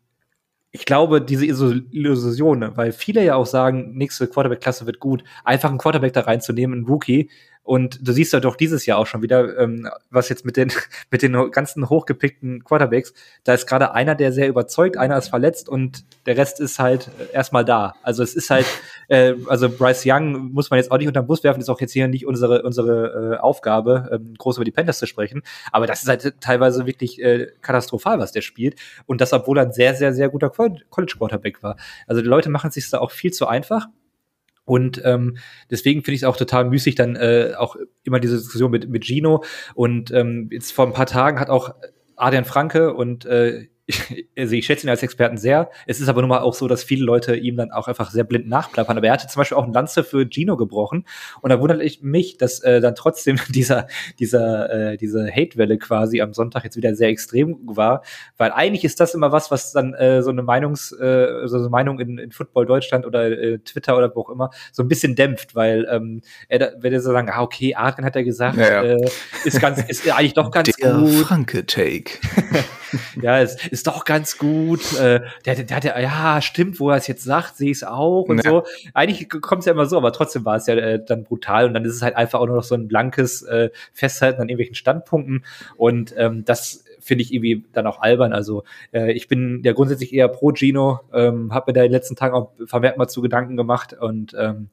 [0.77, 5.79] ich glaube, diese Illusion, weil viele ja auch sagen, nächste Quarterback-Klasse wird gut, einfach einen
[5.79, 7.31] Quarterback da reinzunehmen, einen Rookie,
[7.67, 10.73] und du siehst ja doch dieses Jahr auch schon wieder, ähm, was jetzt mit den,
[11.11, 15.69] mit den ganzen hochgepickten Quarterbacks, da ist gerade einer, der sehr überzeugt, einer ist verletzt
[15.69, 17.95] und der Rest ist halt erstmal da.
[18.05, 18.67] Also es ist halt,
[19.09, 21.81] äh, also Bryce Young muss man jetzt auch nicht unter den Bus werfen, ist auch
[21.81, 25.43] jetzt hier nicht unsere, unsere äh, Aufgabe, ähm, groß über die Panthers zu sprechen.
[25.73, 28.77] Aber das ist halt teilweise wirklich äh, katastrophal, was der spielt.
[29.07, 31.77] Und das, obwohl er ein sehr, sehr, sehr guter College Quarterback war.
[32.07, 33.89] Also die Leute machen es sich da auch viel zu einfach.
[34.67, 35.39] Und ähm,
[35.71, 39.05] deswegen finde ich es auch total müßig, dann äh, auch immer diese Diskussion mit, mit
[39.05, 39.43] Gino.
[39.75, 41.75] Und ähm, jetzt vor ein paar Tagen hat auch
[42.17, 43.69] Adrian Franke und äh,
[44.37, 45.71] also ich schätze ihn als Experten sehr.
[45.87, 48.25] Es ist aber nun mal auch so, dass viele Leute ihm dann auch einfach sehr
[48.25, 48.97] blind nachplappern.
[48.97, 51.05] Aber er hatte zum Beispiel auch ein Lanze für Gino gebrochen.
[51.41, 53.87] Und da wundert ich mich, dass äh, dann trotzdem dieser,
[54.19, 58.03] dieser, äh, diese Hate-Welle quasi am Sonntag jetzt wieder sehr extrem war.
[58.37, 61.69] Weil eigentlich ist das immer was, was dann äh, so eine Meinungs, äh, so eine
[61.69, 65.15] Meinung in, in Football Deutschland oder äh, Twitter oder wo auch immer so ein bisschen
[65.15, 68.83] dämpft, weil ähm, er, wenn er so sagen, ah, okay, Arten hat er gesagt, ja,
[68.83, 68.97] ja.
[68.97, 69.11] Äh,
[69.45, 71.11] ist ganz, ist eigentlich doch ganz Der gut.
[71.11, 72.11] Franke-Take.
[73.21, 74.99] ja, es ist doch ganz gut.
[74.99, 77.79] Äh, der, der, der hat ja, ja, stimmt, wo er es jetzt sagt, sehe ich
[77.79, 78.51] es auch und ja.
[78.51, 78.65] so.
[78.95, 81.75] Eigentlich kommt es ja immer so, aber trotzdem war es ja äh, dann brutal und
[81.75, 84.75] dann ist es halt einfach auch nur noch so ein blankes äh, Festhalten an irgendwelchen
[84.75, 85.45] Standpunkten
[85.77, 88.33] und ähm, das finde ich irgendwie dann auch albern.
[88.33, 91.93] Also äh, ich bin ja grundsätzlich eher pro Gino, ähm, habe mir da in den
[91.93, 94.71] letzten Tagen auch vermehrt mal zu Gedanken gemacht und ähm,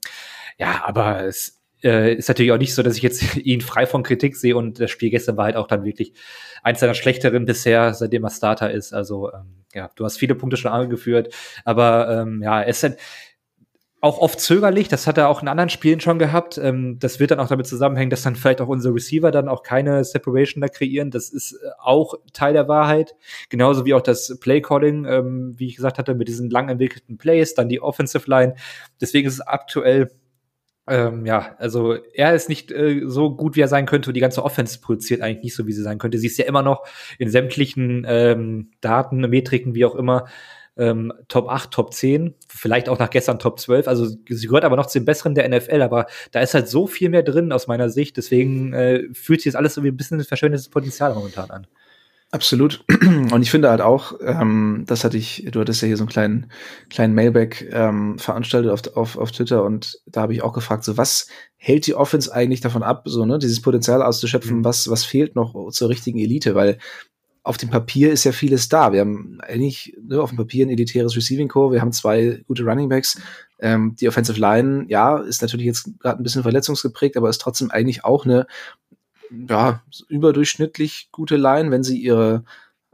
[0.57, 4.03] ja, aber es äh, ist natürlich auch nicht so, dass ich jetzt ihn frei von
[4.03, 6.13] Kritik sehe und das Spiel gestern war halt auch dann wirklich
[6.61, 8.93] eins seiner schlechteren bisher, seitdem er Starter ist.
[8.93, 11.33] Also ähm, ja, du hast viele Punkte schon angeführt,
[11.65, 12.99] aber ähm, ja, es ist halt
[14.03, 16.57] auch oft zögerlich, das hat er auch in anderen Spielen schon gehabt.
[16.57, 19.63] Ähm, das wird dann auch damit zusammenhängen, dass dann vielleicht auch unsere Receiver dann auch
[19.63, 21.09] keine Separation da kreieren.
[21.09, 23.15] Das ist äh, auch Teil der Wahrheit.
[23.47, 27.53] Genauso wie auch das Play-Calling, ähm, wie ich gesagt hatte, mit diesen lang entwickelten Plays,
[27.53, 28.55] dann die Offensive Line.
[28.99, 30.11] Deswegen ist es aktuell
[30.87, 34.11] ähm, ja, also er ist nicht äh, so gut, wie er sein könnte.
[34.11, 36.17] Die ganze Offense produziert eigentlich nicht so, wie sie sein könnte.
[36.17, 36.85] Sie ist ja immer noch
[37.17, 40.25] in sämtlichen ähm, Daten, Metriken, wie auch immer,
[40.75, 43.87] ähm, Top 8, Top 10, vielleicht auch nach gestern Top 12.
[43.87, 46.87] Also sie gehört aber noch zu den Besseren der NFL, aber da ist halt so
[46.87, 48.17] viel mehr drin aus meiner Sicht.
[48.17, 51.67] Deswegen äh, fühlt sich jetzt alles so wie ein bisschen verschöndes Potenzial momentan an.
[52.33, 52.83] Absolut.
[53.31, 56.09] Und ich finde halt auch, ähm, das hatte ich, du hattest ja hier so einen
[56.09, 56.51] kleinen,
[56.89, 60.97] kleinen Mailback ähm, veranstaltet auf, auf, auf Twitter und da habe ich auch gefragt, so
[60.97, 64.63] was hält die Offense eigentlich davon ab, so, ne, dieses Potenzial auszuschöpfen, mhm.
[64.65, 66.79] was, was fehlt noch zur richtigen Elite, weil
[67.43, 68.93] auf dem Papier ist ja vieles da.
[68.93, 72.63] Wir haben eigentlich ne, auf dem Papier ein elitäres Receiving Core, wir haben zwei gute
[72.63, 73.21] Running Backs.
[73.59, 77.69] Ähm, die Offensive Line, ja, ist natürlich jetzt gerade ein bisschen verletzungsgeprägt, aber ist trotzdem
[77.69, 78.47] eigentlich auch eine
[79.47, 82.43] ja, überdurchschnittlich gute Line, wenn sie ihre,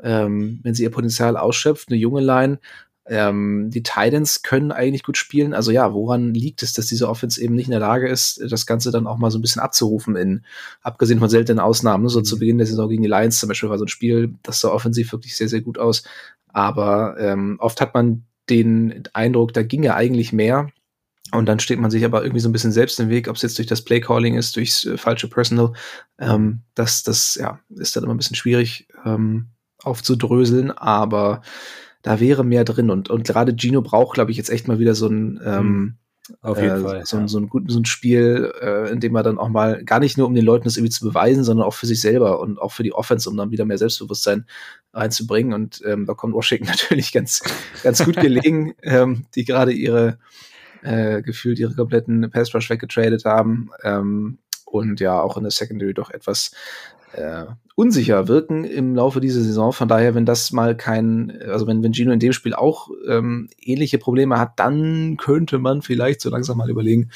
[0.01, 2.59] ähm, wenn sie ihr Potenzial ausschöpft, eine junge Line.
[3.05, 5.55] Ähm, die Titans können eigentlich gut spielen.
[5.55, 8.67] Also ja, woran liegt es, dass diese Offense eben nicht in der Lage ist, das
[8.67, 10.45] Ganze dann auch mal so ein bisschen abzurufen in,
[10.81, 12.03] abgesehen von seltenen Ausnahmen.
[12.03, 12.09] Ne?
[12.09, 12.25] So mhm.
[12.25, 14.69] zu Beginn der Saison gegen die Lions zum Beispiel war so ein Spiel, das sah
[14.69, 16.03] offensiv wirklich sehr, sehr gut aus.
[16.49, 20.69] Aber ähm, oft hat man den Eindruck, da ginge eigentlich mehr.
[21.31, 23.41] Und dann steht man sich aber irgendwie so ein bisschen selbst im Weg, ob es
[23.41, 25.73] jetzt durch das Playcalling ist, durchs äh, falsche Personal.
[26.17, 29.49] Ähm, das, das ja, ist dann immer ein bisschen schwierig ähm,
[29.83, 31.41] aufzudröseln, aber
[32.01, 32.89] da wäre mehr drin.
[32.89, 35.97] Und, und gerade Gino braucht, glaube ich, jetzt echt mal wieder so ein, ähm, mhm.
[36.41, 37.05] Auf jeden äh, Fall.
[37.05, 37.27] So, ja.
[37.27, 40.17] so, ein gut, so ein Spiel, äh, in dem er dann auch mal gar nicht
[40.17, 42.71] nur um den Leuten das irgendwie zu beweisen, sondern auch für sich selber und auch
[42.71, 44.45] für die Offense, um dann wieder mehr Selbstbewusstsein
[44.93, 45.53] reinzubringen.
[45.53, 47.41] Und ähm, da kommt Washington natürlich ganz,
[47.83, 50.19] ganz gut gelegen, ähm, die gerade ihre
[50.81, 55.93] äh, gefühlt ihre kompletten Pass Rush weggetradet haben ähm, und ja auch in der Secondary
[55.93, 56.51] doch etwas
[57.13, 59.73] äh, unsicher wirken im Laufe dieser Saison.
[59.73, 63.49] Von daher, wenn das mal kein, also wenn, wenn Gino in dem Spiel auch ähm,
[63.59, 67.09] ähnliche Probleme hat, dann könnte man vielleicht so langsam mal überlegen,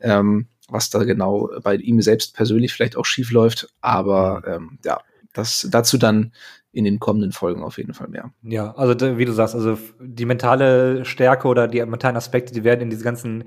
[0.00, 3.68] ähm, was da genau bei ihm selbst persönlich vielleicht auch schief läuft.
[3.80, 5.00] Aber ähm, ja,
[5.32, 6.32] das dazu dann
[6.74, 8.32] in den kommenden Folgen auf jeden Fall mehr.
[8.42, 12.80] Ja, also wie du sagst, also die mentale Stärke oder die mentalen Aspekte, die werden
[12.80, 13.44] in diese ganzen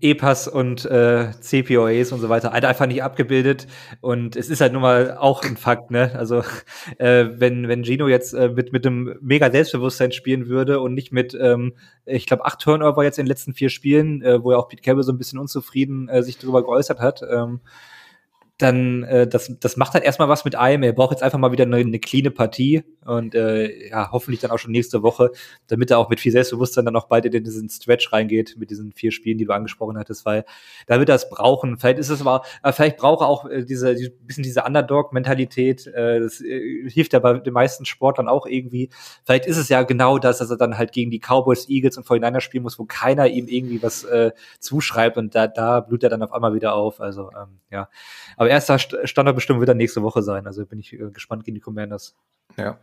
[0.00, 3.66] EPAs und äh, CPOAs und so weiter halt einfach nicht abgebildet.
[4.00, 6.12] Und es ist halt nun mal auch ein Fakt, ne?
[6.14, 6.42] Also
[6.98, 11.12] äh, wenn, wenn Gino jetzt äh, mit, mit einem mega Selbstbewusstsein spielen würde und nicht
[11.12, 11.74] mit, ähm,
[12.06, 14.82] ich glaube, acht Turnover jetzt in den letzten vier Spielen, äh, wo ja auch Pete
[14.82, 17.60] Campbell so ein bisschen unzufrieden äh, sich darüber geäußert hat, ähm,
[18.62, 20.82] dann äh, das, das macht halt erstmal was mit einem.
[20.82, 24.50] Er braucht jetzt einfach mal wieder eine, eine cleane Partie und äh, ja, hoffentlich dann
[24.50, 25.30] auch schon nächste Woche,
[25.68, 28.92] damit er auch mit viel Selbstbewusstsein dann auch bald in diesen Stretch reingeht mit diesen
[28.92, 30.44] vier Spielen, die du angesprochen hattest, weil
[30.86, 31.78] da wird er es brauchen.
[31.78, 35.86] Vielleicht ist es aber, äh, vielleicht braucht er auch äh, diese, die, bisschen diese Underdog-Mentalität.
[35.86, 38.90] Äh, das äh, hilft ja bei den meisten Sportlern auch irgendwie.
[39.24, 42.08] Vielleicht ist es ja genau das, dass er dann halt gegen die Cowboys, Eagles und
[42.08, 46.10] 49 spielen muss, wo keiner ihm irgendwie was äh, zuschreibt und da, da blutet er
[46.10, 47.00] dann auf einmal wieder auf.
[47.00, 47.88] Also ähm, ja,
[48.36, 50.46] aber erster Standardbestimmung wird dann nächste Woche sein.
[50.46, 52.16] Also bin ich äh, gespannt gegen die Commanders.
[52.56, 52.78] Ja.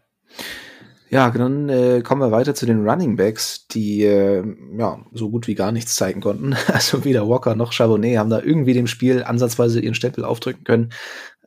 [1.10, 4.44] Ja, dann äh, kommen wir weiter zu den Running Backs, die äh,
[4.78, 6.56] ja so gut wie gar nichts zeigen konnten.
[6.68, 10.92] Also weder Walker noch Chabonnet haben da irgendwie dem Spiel ansatzweise ihren Stempel aufdrücken können.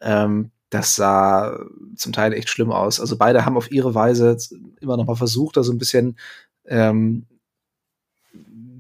[0.01, 1.59] Ähm, das sah
[1.97, 3.01] zum Teil echt schlimm aus.
[3.01, 4.37] Also beide haben auf ihre Weise
[4.81, 6.17] immer noch mal versucht, da so ein bisschen
[6.67, 7.27] ähm,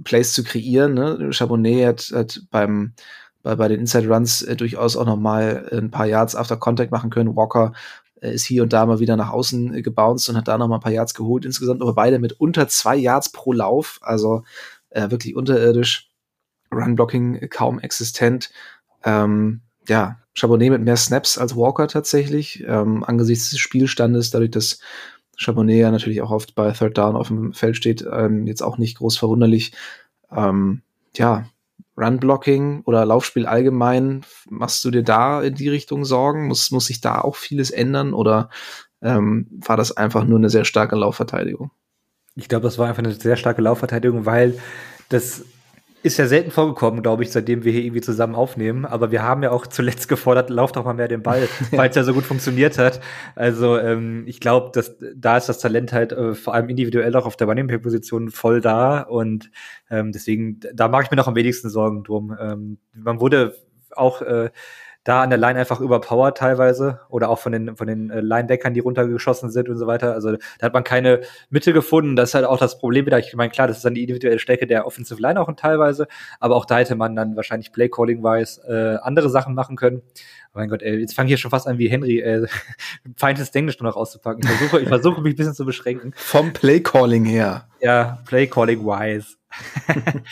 [0.05, 0.95] Plays zu kreieren.
[0.95, 1.31] Ne?
[1.33, 2.95] Chabonnet hat, hat beim
[3.43, 6.91] bei, bei den Inside Runs äh, durchaus auch noch mal ein paar Yards after Contact
[6.91, 7.37] machen können.
[7.37, 7.73] Walker
[8.21, 10.69] äh, ist hier und da mal wieder nach außen äh, gebounced und hat da noch
[10.69, 11.45] mal ein paar Yards geholt.
[11.45, 14.45] Insgesamt aber beide mit unter zwei Yards pro Lauf, also
[14.91, 16.09] äh, wirklich unterirdisch.
[16.73, 18.51] Run-Blocking äh, kaum existent.
[19.05, 24.79] Ähm, ja, Chabonnet mit mehr Snaps als Walker tatsächlich, ähm, angesichts des Spielstandes, dadurch, dass
[25.37, 28.79] Chabonnet ja natürlich auch oft bei Third Down auf dem Feld steht, ähm, jetzt auch
[28.79, 29.73] nicht groß verwunderlich.
[30.31, 30.83] Ähm,
[31.17, 31.47] ja,
[32.01, 36.47] Run-Blocking oder Laufspiel allgemein, machst du dir da in die Richtung Sorgen?
[36.49, 38.49] Muss, muss sich da auch vieles ändern oder
[39.03, 41.71] ähm, war das einfach nur eine sehr starke Laufverteidigung?
[42.37, 44.59] Ich glaube, das war einfach eine sehr starke Laufverteidigung, weil
[45.09, 45.45] das
[46.03, 48.87] ist ja selten vorgekommen, glaube ich, seitdem wir hier irgendwie zusammen aufnehmen.
[48.87, 51.97] Aber wir haben ja auch zuletzt gefordert, lauf doch mal mehr den Ball, weil es
[51.97, 53.01] ja so gut funktioniert hat.
[53.35, 57.27] Also ähm, ich glaube, dass da ist das Talent halt äh, vor allem individuell auch
[57.27, 59.51] auf der Running Back Position voll da und
[59.91, 62.37] ähm, deswegen da mache ich mir noch am wenigsten Sorgen drum.
[62.41, 63.55] Ähm, man wurde
[63.91, 64.51] auch äh,
[65.05, 68.75] da an der Line einfach überpowered teilweise oder auch von den, von den äh, Linebackern,
[68.75, 70.13] die runtergeschossen sind und so weiter.
[70.13, 72.17] Also da hat man keine Mitte gefunden.
[72.17, 73.19] Das ist halt auch das Problem wieder.
[73.19, 76.07] Ich meine, klar, das ist dann die individuelle Stärke der Offensive Line auch teilweise,
[76.39, 80.03] aber auch da hätte man dann wahrscheinlich Play-Calling-wise äh, andere Sachen machen können.
[80.53, 82.47] Oh mein Gott, ey, jetzt fange ich hier schon fast an wie Henry, äh,
[83.17, 84.43] feindes Englisch nur noch auszupacken.
[84.43, 86.13] Ich versuche, ich versuche mich ein bisschen zu beschränken.
[86.15, 87.70] Vom Play-Calling her.
[87.81, 89.37] Ja, Play-Calling-wise.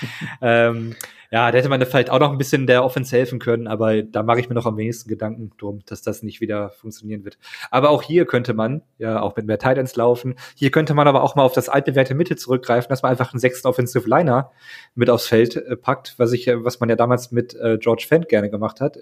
[0.42, 0.94] ähm,
[1.30, 4.22] ja, da hätte man vielleicht auch noch ein bisschen der Offense helfen können, aber da
[4.22, 7.38] mache ich mir noch am wenigsten Gedanken drum, dass das nicht wieder funktionieren wird.
[7.70, 10.36] Aber auch hier könnte man ja auch mit mehr Titans laufen.
[10.54, 13.40] Hier könnte man aber auch mal auf das altbewährte Mitte zurückgreifen, dass man einfach einen
[13.40, 14.52] sechsten Offensive Liner
[14.94, 18.30] mit aufs Feld äh, packt, was ich, was man ja damals mit äh, George Fent
[18.30, 18.98] gerne gemacht hat.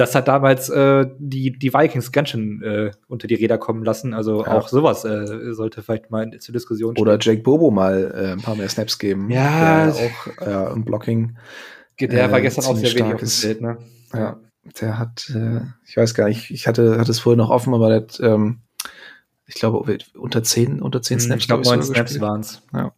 [0.00, 4.14] Das hat damals äh, die, die Vikings ganz schön äh, unter die Räder kommen lassen.
[4.14, 4.52] Also ja.
[4.52, 7.02] auch sowas äh, sollte vielleicht mal zur Diskussion stehen.
[7.02, 9.30] Oder Jake Bobo mal äh, ein paar mehr Snaps geben.
[9.30, 9.90] Ja.
[9.90, 11.36] auch äh, im Blocking
[12.08, 13.78] der äh, war gestern auch sehr wenig auf dem Feld, ne?
[14.12, 14.40] Ja,
[14.80, 17.88] der hat, äh, ich weiß gar nicht, ich hatte, hatte es vorher noch offen, aber
[17.88, 18.60] der hat, ähm,
[19.46, 21.42] ich glaube, unter zehn, unter zehn hm, Snaps.
[21.42, 22.62] Ich glaube, neun Snaps waren es.
[22.72, 22.92] Ja.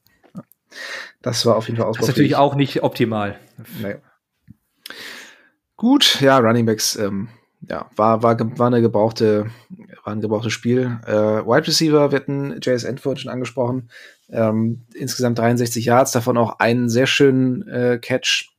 [1.21, 2.01] Das war auf jeden Fall ausbaufähig.
[2.01, 3.39] Das ist natürlich auch nicht optimal.
[3.81, 3.97] Nee.
[5.83, 7.27] Gut, ja, Running Backs, ähm,
[7.69, 9.51] ja, war, war, war eine gebrauchte,
[10.05, 11.01] war ein gebrauchtes Spiel.
[11.05, 11.13] Äh,
[11.45, 13.91] Wide Receiver, wir hatten JSN vorhin schon angesprochen.
[14.31, 18.53] Ähm, insgesamt 63 Yards, davon auch einen sehr schönen äh, Catch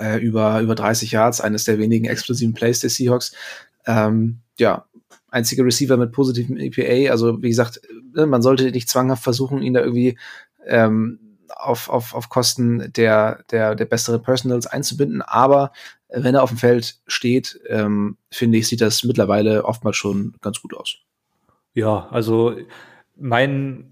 [0.00, 3.34] äh, über, über 30 Yards, eines der wenigen explosiven Plays der Seahawks.
[3.84, 4.86] Ähm, ja,
[5.28, 7.10] einziger Receiver mit positivem EPA.
[7.10, 7.82] Also wie gesagt,
[8.14, 10.18] ne, man sollte nicht zwanghaft versuchen, ihn da irgendwie
[10.64, 11.18] ähm,
[11.50, 15.20] auf, auf, auf Kosten der, der, der besseren Personals einzubinden.
[15.20, 15.72] Aber
[16.16, 20.60] wenn er auf dem Feld steht, ähm, finde ich, sieht das mittlerweile oftmals schon ganz
[20.60, 20.96] gut aus.
[21.74, 22.56] Ja, also
[23.16, 23.90] mein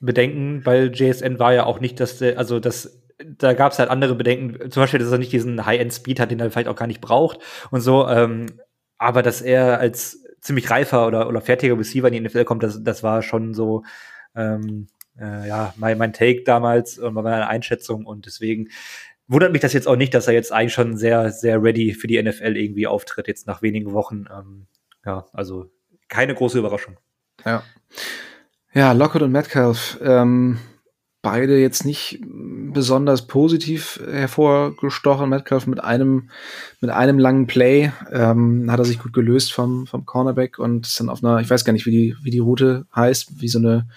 [0.00, 3.90] Bedenken bei JSN war ja auch nicht, dass der, also dass da gab es halt
[3.90, 6.86] andere Bedenken, zum Beispiel, dass er nicht diesen High-End-Speed hat, den er vielleicht auch gar
[6.86, 7.38] nicht braucht
[7.70, 8.06] und so.
[8.08, 8.46] Ähm,
[8.98, 12.82] aber dass er als ziemlich reifer oder, oder fertiger Receiver in die NFL kommt, das,
[12.82, 13.84] das war schon so,
[14.34, 18.68] ähm, äh, ja, mein, mein Take damals und meine Einschätzung und deswegen
[19.28, 22.06] wundert mich das jetzt auch nicht, dass er jetzt eigentlich schon sehr, sehr ready für
[22.06, 24.26] die NFL irgendwie auftritt, jetzt nach wenigen Wochen.
[24.32, 24.66] Ähm,
[25.04, 25.70] ja, also
[26.08, 26.98] keine große Überraschung.
[27.44, 27.62] Ja.
[28.72, 30.58] Ja, Lockett und Metcalf, ähm,
[31.22, 35.28] beide jetzt nicht besonders positiv hervorgestochen.
[35.28, 36.30] Metcalf mit einem,
[36.80, 41.00] mit einem langen Play ähm, hat er sich gut gelöst vom, vom Cornerback und ist
[41.00, 43.58] dann auf einer, ich weiß gar nicht, wie die, wie die Route heißt, wie so
[43.58, 43.88] eine,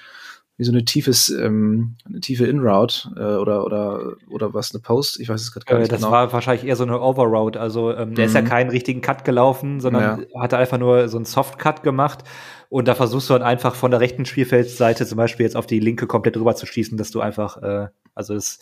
[0.60, 5.18] wie so eine tiefes, ähm, eine tiefe In-Route äh, oder, oder, oder was, eine Post?
[5.22, 6.12] Ich weiß es gerade gar äh, nicht das genau.
[6.12, 7.62] war wahrscheinlich eher so eine Overroute.
[7.62, 8.28] Also ähm, der mhm.
[8.28, 8.48] ist ja mhm.
[8.48, 10.42] keinen richtigen Cut gelaufen, sondern ja.
[10.42, 12.26] hatte einfach nur so einen Soft-Cut gemacht
[12.68, 15.80] und da versuchst du dann einfach von der rechten Spielfeldseite zum Beispiel jetzt auf die
[15.80, 18.60] linke komplett rüber zu schießen, dass du einfach äh, Also es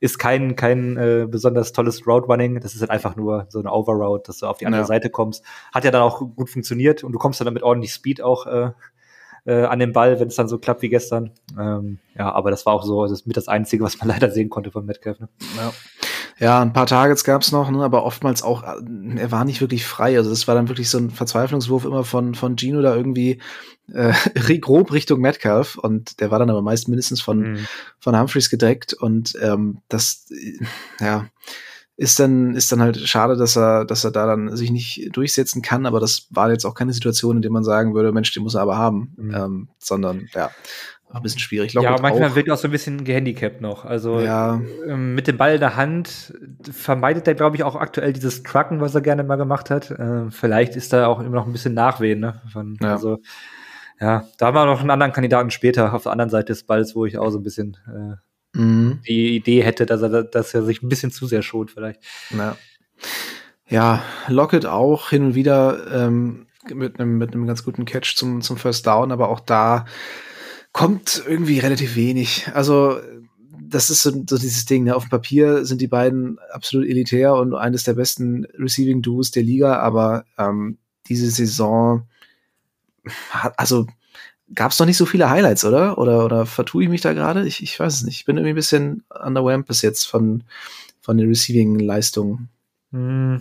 [0.00, 2.60] ist kein, kein äh, besonders tolles Route-Running.
[2.60, 4.86] Das ist halt einfach nur so eine Overroute, dass du auf die andere ja.
[4.86, 5.42] Seite kommst.
[5.72, 8.72] Hat ja dann auch gut funktioniert und du kommst dann mit ordentlich Speed auch äh,
[9.48, 11.30] äh, an den Ball, wenn es dann so klappt wie gestern.
[11.58, 14.30] Ähm, ja, aber das war auch so, das ist mit das Einzige, was man leider
[14.30, 15.18] sehen konnte von Metcalf.
[15.18, 15.28] Ne?
[15.56, 15.72] Ja.
[16.40, 18.76] Ja, ein paar Targets gab's noch, ne, aber oftmals auch, äh,
[19.16, 20.16] er war nicht wirklich frei.
[20.16, 23.40] Also das war dann wirklich so ein Verzweiflungswurf immer von, von Gino da irgendwie
[23.92, 24.12] äh,
[24.60, 27.66] grob Richtung Metcalf und der war dann aber meist mindestens von, mhm.
[27.98, 30.64] von Humphreys gedeckt und ähm, das, äh,
[31.04, 31.26] ja,
[31.98, 35.62] ist dann, ist dann halt schade, dass er, dass er da dann sich nicht durchsetzen
[35.62, 38.44] kann, aber das war jetzt auch keine Situation, in der man sagen würde, Mensch, den
[38.44, 39.34] muss er aber haben, mhm.
[39.34, 40.50] ähm, sondern, ja,
[41.10, 41.74] ein bisschen schwierig.
[41.74, 42.34] Lockwood ja, manchmal auch.
[42.36, 43.84] wird er auch so ein bisschen gehandicapt noch.
[43.84, 44.60] Also ja.
[44.86, 46.34] ähm, mit dem Ball in der Hand
[46.70, 49.90] vermeidet er, glaube ich, auch aktuell dieses Trucken, was er gerne mal gemacht hat.
[49.90, 52.20] Äh, vielleicht ist da auch immer noch ein bisschen Nachwehen.
[52.20, 52.42] Ne?
[52.52, 52.92] Von, ja.
[52.92, 53.18] Also
[54.00, 56.94] ja, da haben wir noch einen anderen Kandidaten später auf der anderen Seite des Balls,
[56.94, 58.16] wo ich auch so ein bisschen äh,
[58.54, 59.00] mhm.
[59.06, 62.00] die Idee hätte, dass er, dass er sich ein bisschen zu sehr schont, vielleicht.
[62.30, 62.56] Ja,
[63.68, 68.42] ja Lockett auch hin und wieder ähm, mit einem mit einem ganz guten Catch zum,
[68.42, 69.86] zum First Down, aber auch da
[70.72, 72.48] kommt irgendwie relativ wenig.
[72.54, 72.98] Also
[73.60, 74.96] das ist so, so dieses Ding, ne?
[74.96, 79.42] auf dem Papier sind die beiden absolut elitär und eines der besten Receiving Duos der
[79.42, 82.08] Liga, aber ähm, diese Saison
[83.30, 83.86] hat, also
[84.54, 85.98] gab es noch nicht so viele Highlights, oder?
[85.98, 87.46] Oder, oder vertue ich mich da gerade?
[87.46, 88.20] Ich, ich weiß es nicht.
[88.20, 90.44] Ich bin irgendwie ein bisschen underwhelmed bis jetzt von,
[91.00, 92.48] von den Receiving-Leistungen.
[92.92, 93.40] Hm,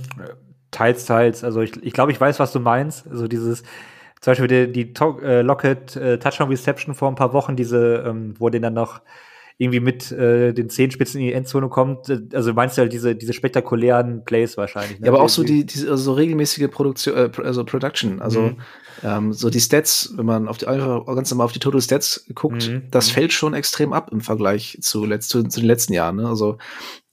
[0.71, 1.43] teils, teils.
[1.43, 3.07] Also ich, ich glaube, ich weiß, was du meinst.
[3.07, 3.63] Also dieses,
[4.21, 4.93] zum Beispiel die, die
[5.23, 9.01] äh, Locket äh, Touchdown Reception vor ein paar Wochen, diese, ähm, wo den dann noch
[9.59, 12.11] irgendwie mit äh, den Zehenspitzen in die Endzone kommt.
[12.33, 14.99] Also meinst du halt diese, diese spektakulären Plays wahrscheinlich.
[14.99, 15.07] Ne?
[15.07, 18.21] Ja, aber auch so die, die also so regelmäßige Produktion, äh, also Production.
[18.21, 18.57] Also mhm.
[19.03, 22.25] ähm, so die Stats, wenn man auf die einfach ganz normal auf die Total Stats
[22.35, 22.83] guckt, mhm.
[22.91, 23.13] das mhm.
[23.13, 26.17] fällt schon extrem ab im Vergleich zu, letzt, zu, zu den letzten Jahren.
[26.17, 26.27] Ne?
[26.27, 26.59] Also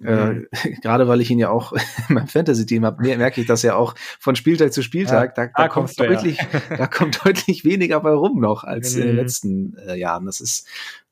[0.05, 0.47] äh, mhm.
[0.83, 1.73] gerade weil ich ihn ja auch
[2.09, 5.35] in meinem Fantasy-Team habe, merke ich das ja auch von Spieltag zu Spieltag.
[5.39, 6.77] Ja, da, da, kommt deutlich, ja.
[6.77, 9.17] da kommt deutlich weniger bei rum noch als in den mhm.
[9.17, 10.27] letzten äh, Jahren.
[10.27, 10.69] Das ist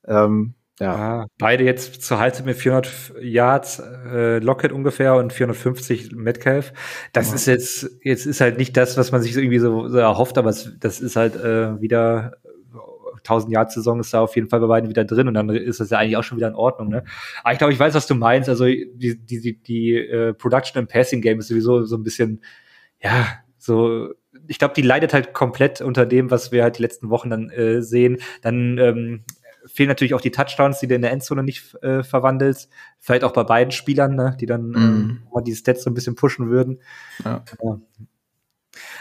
[0.07, 0.97] ähm, ja.
[1.21, 1.27] ja.
[1.39, 6.73] beide jetzt zur Halbzeit mit 400 Yards äh, Lockett ungefähr und 450 Metcalf.
[7.13, 7.35] Das ja.
[7.35, 10.51] ist jetzt jetzt ist halt nicht das, was man sich irgendwie so, so erhofft, aber
[10.51, 12.37] es, das ist halt äh, wieder
[13.19, 15.81] 1000 Yard Saison ist da auf jeden Fall bei beiden wieder drin und dann ist
[15.81, 16.89] das ja eigentlich auch schon wieder in Ordnung.
[16.89, 17.05] Ne?
[17.45, 18.49] Aber ich glaube, ich weiß, was du meinst.
[18.49, 22.43] Also die die die, die äh, Production im Passing Game ist sowieso so ein bisschen
[23.01, 23.27] ja
[23.59, 24.13] so
[24.49, 27.51] ich glaube, die leidet halt komplett unter dem, was wir halt die letzten Wochen dann
[27.51, 28.19] äh, sehen.
[28.41, 29.25] Dann ähm,
[29.67, 32.71] fehlen natürlich auch die Touchdowns, die du in der Endzone nicht äh, verwandelst.
[32.99, 35.23] Vielleicht auch bei beiden Spielern, ne, die dann mm.
[35.35, 36.81] ähm, die Stats so ein bisschen pushen würden.
[37.25, 37.45] Ja.
[37.63, 37.81] ja.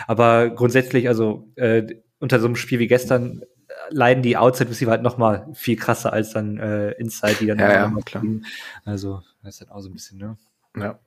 [0.08, 1.86] Aber grundsätzlich, also äh,
[2.20, 5.76] unter so einem Spiel wie gestern äh, leiden die Outside Receiver halt noch mal viel
[5.76, 8.22] krasser als dann äh, Inside, die dann ja, ja, klar.
[8.22, 8.46] Kriegen.
[8.86, 10.38] Also das ist halt auch so ein bisschen, ne?
[10.78, 11.00] Ja.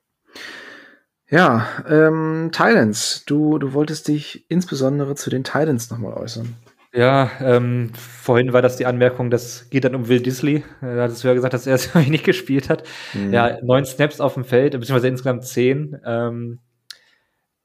[1.30, 6.54] Ja, ähm, Titans, du, du wolltest dich insbesondere zu den Titans nochmal äußern.
[6.94, 10.62] Ja, ähm, vorhin war das die Anmerkung, das geht dann um Will Disley.
[10.80, 12.84] Da hattest du ja gesagt, dass er es nicht gespielt hat.
[13.14, 13.32] Mhm.
[13.32, 16.00] Ja, neun Snaps auf dem Feld, beziehungsweise insgesamt zehn.
[16.06, 16.60] Ähm,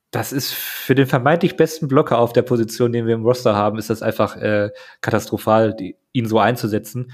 [0.09, 3.77] das ist für den vermeintlich besten Blocker auf der Position, den wir im Roster haben,
[3.77, 7.11] ist das einfach äh, katastrophal, die, ihn so einzusetzen.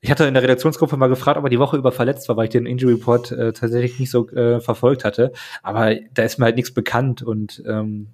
[0.00, 2.44] Ich hatte in der Redaktionsgruppe mal gefragt, ob er die Woche über verletzt war, weil
[2.44, 5.32] ich den Injury Report äh, tatsächlich nicht so äh, verfolgt hatte.
[5.62, 8.08] Aber da ist mir halt nichts bekannt und ähm,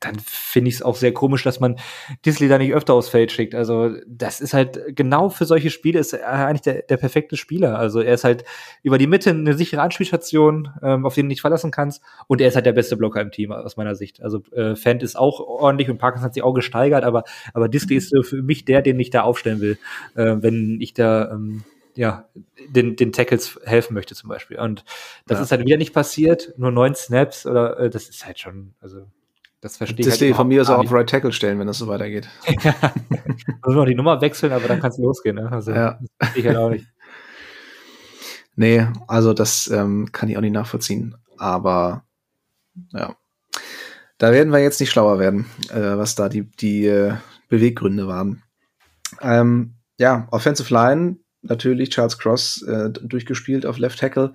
[0.00, 1.76] dann finde ich es auch sehr komisch, dass man
[2.24, 3.54] Disley da nicht öfter aufs Feld schickt.
[3.54, 7.78] Also das ist halt genau für solche Spiele ist er eigentlich der, der perfekte Spieler.
[7.78, 8.44] Also er ist halt
[8.82, 12.02] über die Mitte eine sichere Anspielstation, ähm, auf den du nicht verlassen kannst.
[12.26, 14.22] Und er ist halt der beste Blocker im Team aus meiner Sicht.
[14.22, 17.96] Also äh, Fant ist auch ordentlich und Parkinson hat sich auch gesteigert, aber aber Disley
[17.96, 19.78] ist so für mich der, den ich da aufstellen will,
[20.14, 21.64] äh, wenn ich da ähm,
[21.98, 22.28] ja,
[22.68, 24.60] den, den Tackles helfen möchte zum Beispiel.
[24.60, 24.84] Und
[25.26, 25.42] das ja.
[25.42, 29.04] ist halt wieder nicht passiert, nur neun Snaps oder äh, das ist halt schon, also
[29.60, 30.20] das verstehe ich.
[30.20, 32.28] halt von mir aus auch auf Right Tackle stellen, wenn das so weitergeht.
[32.62, 32.74] ja.
[33.64, 35.36] Muss noch die Nummer wechseln, aber dann kann es losgehen.
[35.36, 35.50] Ne?
[35.50, 35.98] Also, ja.
[36.18, 36.86] das ich halt auch nicht.
[38.60, 41.14] Nee, also das ähm, kann ich auch nicht nachvollziehen.
[41.36, 42.04] Aber
[42.92, 43.14] ja,
[44.18, 47.14] da werden wir jetzt nicht schlauer werden, äh, was da die, die äh,
[47.48, 48.42] Beweggründe waren.
[49.20, 54.32] Ähm, ja, Offensive Line, natürlich Charles Cross äh, durchgespielt auf Left Tackle.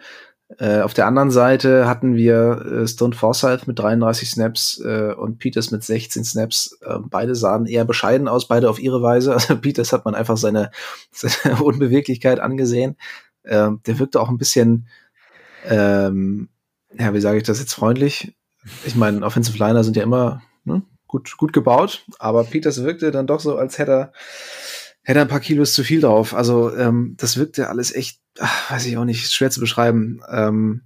[0.59, 5.39] Äh, auf der anderen Seite hatten wir äh, Stone Forsyth mit 33 Snaps äh, und
[5.39, 6.77] Peters mit 16 Snaps.
[6.81, 9.33] Äh, beide sahen eher bescheiden aus, beide auf ihre Weise.
[9.43, 10.71] Also Peters hat man einfach seine,
[11.11, 12.97] seine Unbeweglichkeit angesehen.
[13.45, 14.87] Ähm, der wirkte auch ein bisschen,
[15.65, 16.49] ähm,
[16.97, 18.35] ja, wie sage ich das jetzt freundlich?
[18.85, 23.27] Ich meine, Offensive Liner sind ja immer ne, gut, gut gebaut, aber Peters wirkte dann
[23.27, 24.13] doch so, als hätte er,
[25.01, 26.33] hätte er ein paar Kilos zu viel drauf.
[26.33, 30.21] Also ähm, das wirkte alles echt ach, weiß ich auch nicht, schwer zu beschreiben.
[30.29, 30.81] Ähm,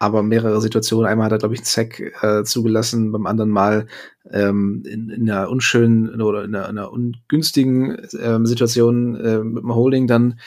[0.00, 1.06] aber mehrere Situationen.
[1.06, 3.86] Einmal hat er, glaube ich, einen Sack äh, zugelassen, beim anderen Mal
[4.30, 9.62] ähm, in, in einer unschönen oder in einer, in einer ungünstigen ähm, Situation äh, mit
[9.62, 10.40] dem Holding dann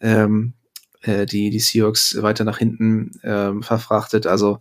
[0.00, 0.54] ähm,
[1.02, 4.26] äh, die, die Seahawks weiter nach hinten ähm, verfrachtet.
[4.26, 4.58] Also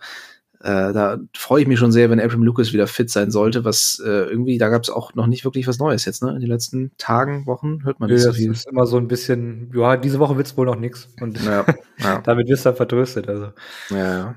[0.66, 4.01] äh, da freue ich mich schon sehr, wenn Abram Lucas wieder fit sein sollte, was
[4.03, 6.32] äh, irgendwie, da gab es auch noch nicht wirklich was Neues jetzt, ne?
[6.32, 8.51] In den letzten Tagen, Wochen hört man ja, nicht so das viel.
[8.51, 11.07] ist immer so ein bisschen, ja, diese Woche wird's wohl noch nix.
[11.22, 11.66] Und Ja,
[11.99, 12.20] ja.
[12.24, 13.30] damit wirst du dann vertröstet.
[13.30, 13.51] Also.
[13.91, 14.36] Ja, ja.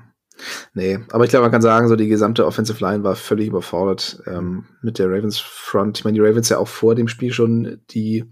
[0.75, 4.21] Nee, aber ich glaube, man kann sagen, so die gesamte Offensive Line war völlig überfordert
[4.27, 5.97] ähm, mit der Ravens Front.
[5.97, 8.25] Ich meine, die Ravens ja auch vor dem Spiel schon die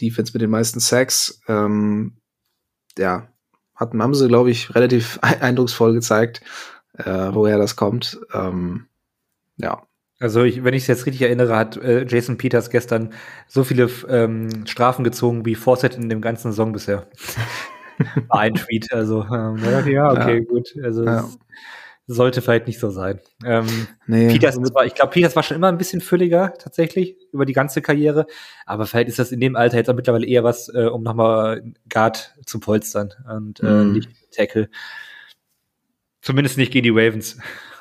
[0.00, 1.42] Defense mit den meisten Sacks.
[1.46, 2.16] Ähm,
[2.96, 3.28] ja,
[3.74, 6.40] hatten, haben sie, glaube ich, relativ eindrucksvoll gezeigt,
[6.98, 8.18] äh, woher das kommt.
[8.32, 8.86] Ähm,
[9.56, 9.82] ja,
[10.20, 13.12] Also ich, wenn ich es jetzt richtig erinnere, hat äh, Jason Peters gestern
[13.46, 17.06] so viele ähm, Strafen gezogen wie Fawcett in dem ganzen Song bisher.
[18.28, 19.78] War ein Tweet, also ähm, ja,
[20.12, 20.44] okay, Ja.
[20.44, 20.68] gut.
[20.82, 21.24] Also Ja.
[22.06, 23.20] es sollte vielleicht nicht so sein.
[23.44, 27.44] Ähm, nee, Peters war, ich glaube, Peters war schon immer ein bisschen fülliger tatsächlich über
[27.44, 28.26] die ganze Karriere,
[28.66, 31.62] aber vielleicht ist das in dem Alter jetzt auch mittlerweile eher was, äh, um nochmal
[31.88, 33.92] Guard zu polstern und äh, Mhm.
[33.92, 34.68] nicht Tackle.
[36.28, 37.38] Zumindest nicht gegen die Ravens.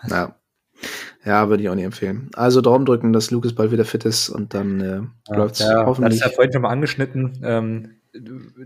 [0.09, 0.33] ja.
[1.25, 2.29] ja, würde ich auch nicht empfehlen.
[2.33, 5.01] Also Daumen drücken, dass Lucas bald wieder fit ist und dann äh,
[5.35, 6.21] läuft's ja, hoffentlich.
[6.21, 7.95] Das ist ja vorhin schon mal angeschnitten, ähm,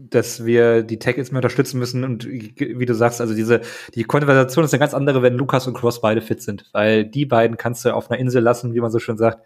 [0.08, 3.62] dass wir die Tackles mehr unterstützen müssen und wie du sagst, also diese
[3.96, 7.26] die Konversation ist eine ganz andere, wenn Lukas und Cross beide fit sind, weil die
[7.26, 9.40] beiden kannst du auf einer Insel lassen, wie man so schön sagt.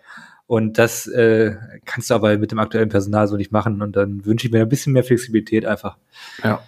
[0.47, 1.55] Und das äh,
[1.86, 3.81] kannst du aber mit dem aktuellen Personal so nicht machen.
[3.81, 5.95] Und dann wünsche ich mir ein bisschen mehr Flexibilität einfach.
[6.43, 6.61] Ja.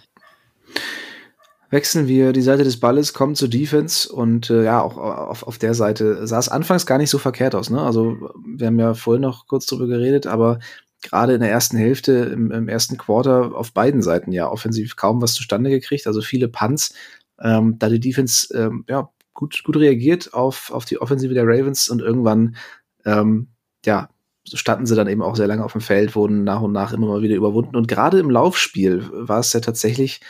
[1.70, 5.58] Wechseln wir die Seite des Balles, kommen zur Defense und äh, ja, auch auf, auf
[5.58, 7.68] der Seite sah es anfangs gar nicht so verkehrt aus.
[7.68, 7.80] Ne?
[7.80, 8.16] Also
[8.46, 10.60] wir haben ja vorhin noch kurz drüber geredet, aber
[11.02, 15.20] gerade in der ersten Hälfte, im, im ersten Quarter auf beiden Seiten ja offensiv kaum
[15.20, 16.06] was zustande gekriegt.
[16.06, 16.94] Also viele Punts,
[17.40, 21.90] ähm, da die Defense ähm, ja gut, gut reagiert auf, auf die Offensive der Ravens
[21.90, 22.56] und irgendwann
[23.04, 23.48] ähm,
[23.84, 24.08] ja
[24.44, 27.06] standen sie dann eben auch sehr lange auf dem Feld, wurden nach und nach immer
[27.06, 27.76] mal wieder überwunden.
[27.76, 30.20] Und gerade im Laufspiel war es ja tatsächlich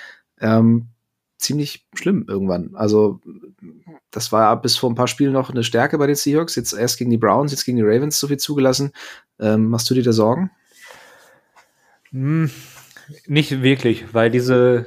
[0.40, 0.88] ähm,
[1.38, 2.74] ziemlich schlimm irgendwann.
[2.74, 3.20] Also
[4.10, 6.56] das war bis vor ein paar Spielen noch eine Stärke bei den Seahawks.
[6.56, 8.92] Jetzt erst gegen die Browns, jetzt gegen die Ravens so viel zugelassen.
[9.38, 10.50] Ähm, machst du dir da Sorgen?
[12.10, 12.50] Hm,
[13.26, 14.86] nicht wirklich, weil diese,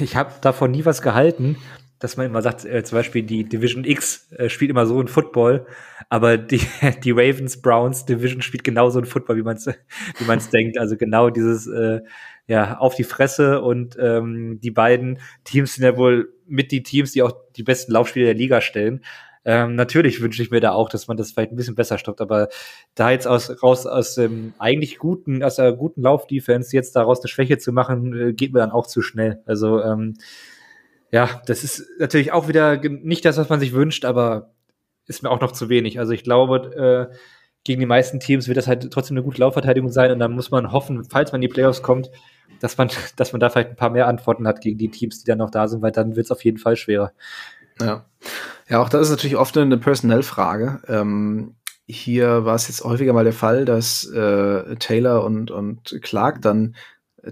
[0.00, 1.56] ich habe davon nie was gehalten,
[1.98, 5.08] dass man immer sagt, äh, zum Beispiel die Division X äh, spielt immer so ein
[5.08, 5.66] Football,
[6.08, 6.62] aber die,
[7.04, 10.78] die Ravens Browns Division spielt genauso ein Football, wie man es wie denkt.
[10.78, 12.00] Also genau dieses äh,
[12.50, 17.12] ja auf die Fresse und ähm, die beiden Teams sind ja wohl mit die Teams,
[17.12, 19.04] die auch die besten Laufspiele der Liga stellen.
[19.44, 22.20] Ähm, natürlich wünsche ich mir da auch, dass man das vielleicht ein bisschen besser stoppt,
[22.20, 22.48] aber
[22.96, 27.28] da jetzt aus, raus aus dem eigentlich guten, aus der guten Laufdefense jetzt daraus eine
[27.28, 29.42] Schwäche zu machen, äh, geht mir dann auch zu schnell.
[29.46, 30.14] Also ähm,
[31.12, 34.50] ja, das ist natürlich auch wieder nicht das, was man sich wünscht, aber
[35.06, 36.00] ist mir auch noch zu wenig.
[36.00, 37.16] Also ich glaube, äh,
[37.64, 40.50] gegen die meisten Teams wird das halt trotzdem eine gute Laufverteidigung sein und dann muss
[40.50, 42.10] man hoffen, falls man in die Playoffs kommt,
[42.60, 45.26] dass man, dass man da vielleicht ein paar mehr Antworten hat gegen die Teams, die
[45.26, 47.12] dann noch da sind, weil dann wird es auf jeden Fall schwerer.
[47.80, 48.06] Ja.
[48.68, 50.80] Ja, auch das ist natürlich oft eine Personellfrage.
[50.86, 51.56] Ähm,
[51.86, 56.76] hier war es jetzt häufiger mal der Fall, dass äh, Taylor und, und Clark dann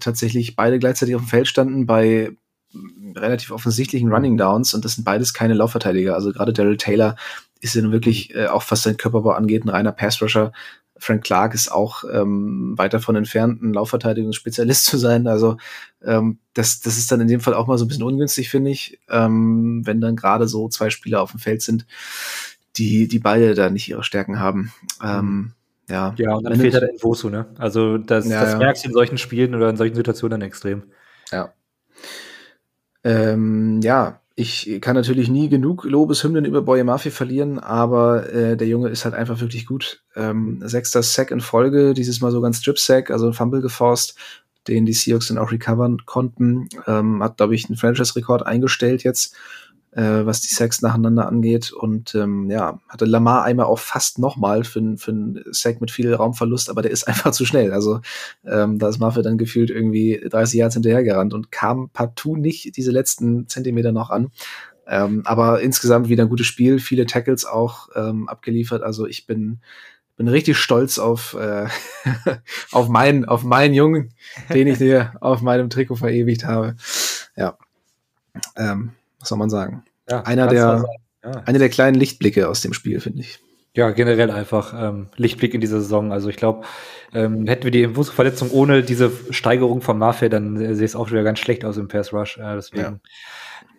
[0.00, 2.32] tatsächlich beide gleichzeitig auf dem Feld standen bei
[3.14, 6.14] relativ offensichtlichen Running Downs und das sind beides keine Laufverteidiger.
[6.14, 7.16] Also gerade Daryl Taylor
[7.60, 10.52] ist ja nun wirklich, äh, auch was sein Körperbau angeht, ein reiner Pass-Rusher.
[11.00, 15.26] Frank Clark ist auch ähm, weit davon entfernt, ein Laufverteidigungsspezialist zu sein.
[15.26, 15.56] Also
[16.02, 18.70] ähm, das, das ist dann in dem Fall auch mal so ein bisschen ungünstig, finde
[18.70, 21.86] ich, ähm, wenn dann gerade so zwei Spieler auf dem Feld sind,
[22.76, 24.72] die, die beide da nicht ihre Stärken haben.
[25.02, 25.52] Ähm,
[25.88, 26.14] ja.
[26.18, 27.46] Ja, und dann Wenn fehlt halt Invosu, ne?
[27.58, 28.58] Also das, Ja, das ja.
[28.58, 30.82] merkst du in solchen Spielen oder in solchen Situationen dann extrem.
[31.32, 31.52] Ja.
[33.04, 38.68] Ähm, ja, ich kann natürlich nie genug Lobeshymnen über Boye Murphy verlieren, aber äh, der
[38.68, 40.04] Junge ist halt einfach wirklich gut.
[40.14, 44.16] Ähm, sechster Sack in Folge, dieses Mal sogar ein Strip-Sack, also ein Fumble geforst,
[44.68, 46.68] den die Seahawks dann auch recovern konnten.
[46.86, 49.34] Ähm, hat, glaube ich, einen Franchise-Rekord eingestellt jetzt,
[49.98, 51.72] äh, was die Sacks nacheinander angeht.
[51.72, 56.14] Und ähm, ja, hatte Lamar einmal auch fast nochmal für, für einen Sack mit viel
[56.14, 57.72] Raumverlust, aber der ist einfach zu schnell.
[57.72, 58.00] Also
[58.46, 62.92] ähm, da ist Murphy dann gefühlt irgendwie 30 Yards hinterhergerannt und kam partout nicht diese
[62.92, 64.28] letzten Zentimeter noch an.
[64.86, 68.82] Ähm, aber insgesamt wieder ein gutes Spiel, viele Tackles auch ähm, abgeliefert.
[68.82, 69.60] Also ich bin
[70.16, 71.66] bin richtig stolz auf äh,
[72.72, 74.14] auf meinen auf meinen Jungen,
[74.52, 76.76] den ich dir auf meinem Trikot verewigt habe.
[77.36, 77.56] Ja,
[78.56, 79.84] ähm, was soll man sagen?
[80.08, 80.84] Ja, Einer der-.
[81.24, 81.42] Ja.
[81.46, 83.40] Eine der kleinen Lichtblicke aus dem Spiel, finde ich.
[83.74, 86.12] ja, generell einfach ähm, Lichtblick in dieser Saison.
[86.12, 86.64] Also ich glaube,
[87.12, 91.10] ähm, hätten wir die Muskelverletzung ohne diese Steigerung von Mafia, dann äh, sähe es auch
[91.10, 92.38] wieder ganz schlecht aus im Pass Rush.
[92.38, 92.98] Äh, deswegen ja.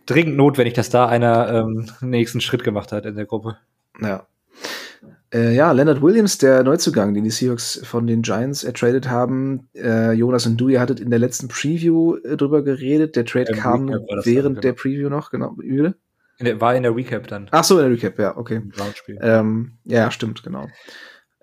[0.05, 3.57] dringend notwendig, dass da einer ähm, nächsten Schritt gemacht hat in der Gruppe.
[4.01, 4.25] Ja.
[5.33, 9.67] Äh, ja, Leonard Williams, der Neuzugang, den die Seahawks von den Giants ertradet haben.
[9.75, 13.15] Äh, Jonas und du, ihr hattet in der letzten Preview äh, drüber geredet.
[13.15, 14.61] Der Trade kam während dann, genau.
[14.61, 15.55] der Preview noch, genau.
[15.57, 15.93] Wie
[16.39, 17.47] in der, war in der Recap dann.
[17.51, 18.61] Ach so, in der Recap, ja, okay.
[19.21, 20.67] Ähm, ja, stimmt, genau.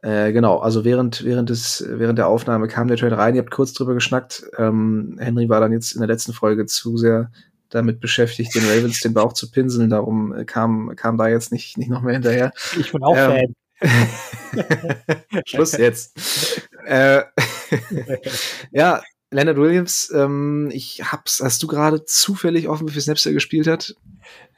[0.03, 3.51] Äh, genau, also während, während, des, während der Aufnahme kam der Trade rein, ihr habt
[3.51, 4.45] kurz drüber geschnackt.
[4.57, 7.31] Ähm, Henry war dann jetzt in der letzten Folge zu sehr
[7.69, 11.77] damit beschäftigt, den Ravens den Bauch zu pinseln, darum äh, kam, kam da jetzt nicht,
[11.77, 12.53] nicht noch mehr hinterher.
[12.79, 14.09] Ich bin auch ähm, Fan.
[15.47, 16.69] Schluss jetzt.
[16.87, 17.23] äh,
[18.71, 23.33] ja, Leonard Williams, ähm, ich hab's, hast du gerade zufällig offen, wie viel Snaps er
[23.33, 23.95] gespielt hat?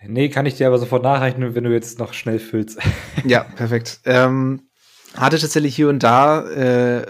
[0.06, 2.78] Nee, kann ich dir aber sofort nachrechnen, wenn du jetzt noch schnell füllst.
[3.24, 4.00] ja, perfekt.
[4.04, 4.68] Ähm,
[5.14, 7.06] hatte tatsächlich hier und da äh,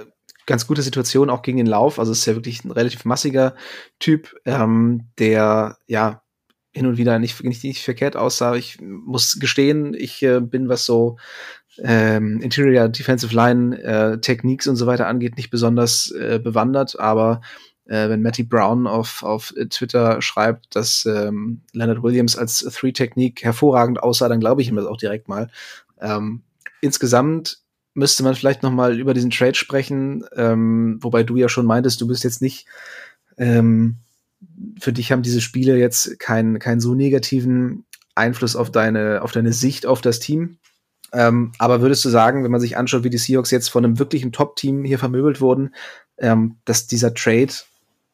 [0.46, 1.98] ganz gute Situation auch gegen den Lauf.
[1.98, 3.54] Also ist ja wirklich ein relativ massiger
[3.98, 6.22] Typ, ähm, der ja
[6.72, 8.54] hin und wieder nicht, nicht, nicht verkehrt aussah.
[8.54, 11.18] Ich muss gestehen, ich äh, bin, was so
[11.82, 17.40] ähm, Interior Defensive Line äh, Techniques und so weiter angeht, nicht besonders äh, bewandert, aber
[17.86, 24.02] äh, wenn Matty Brown auf, auf Twitter schreibt, dass ähm, Leonard Williams als Three-Technique hervorragend
[24.02, 25.50] aussah, dann glaube ich ihm das auch direkt mal.
[26.00, 26.42] Ähm,
[26.80, 27.58] insgesamt
[27.94, 32.00] müsste man vielleicht noch mal über diesen Trade sprechen, ähm, wobei du ja schon meintest,
[32.00, 32.66] du bist jetzt nicht
[33.38, 33.96] ähm,
[34.80, 39.52] für dich haben diese Spiele jetzt keinen keinen so negativen Einfluss auf deine auf deine
[39.52, 40.58] Sicht auf das Team.
[41.12, 43.98] Ähm, aber würdest du sagen, wenn man sich anschaut, wie die Seahawks jetzt von einem
[43.98, 45.74] wirklichen Top-Team hier vermöbelt wurden,
[46.18, 47.52] ähm, dass dieser Trade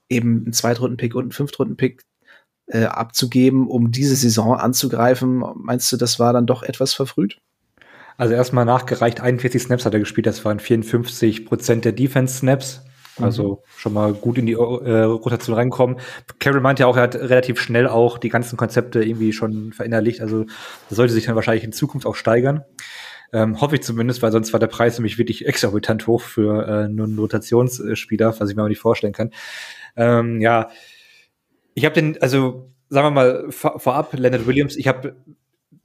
[0.08, 2.02] eben einen Zweitrunden-Pick und einen Fünftrunden-Pick
[2.66, 7.38] äh, abzugeben, um diese Saison anzugreifen, meinst du, das war dann doch etwas verfrüht?
[8.16, 12.82] Also erstmal nachgereicht, 41 Snaps hat er gespielt, das waren 54 Prozent der Defense-Snaps.
[13.20, 13.78] Also mhm.
[13.78, 15.98] schon mal gut in die äh, Rotation reinkommen.
[16.38, 20.20] Carol meinte ja auch, er hat relativ schnell auch die ganzen Konzepte irgendwie schon verinnerlicht.
[20.20, 20.44] Also
[20.88, 22.64] das sollte sich dann wahrscheinlich in Zukunft auch steigern.
[23.32, 26.84] Ähm, hoffe ich zumindest, weil sonst war der Preis nämlich wirklich exorbitant hoch für äh,
[26.84, 29.30] einen Rotationsspieler, was ich mir aber nicht vorstellen kann.
[29.96, 30.70] Ähm, ja,
[31.74, 35.16] ich habe den, also sagen wir mal vor, vorab, Leonard Williams, ich habe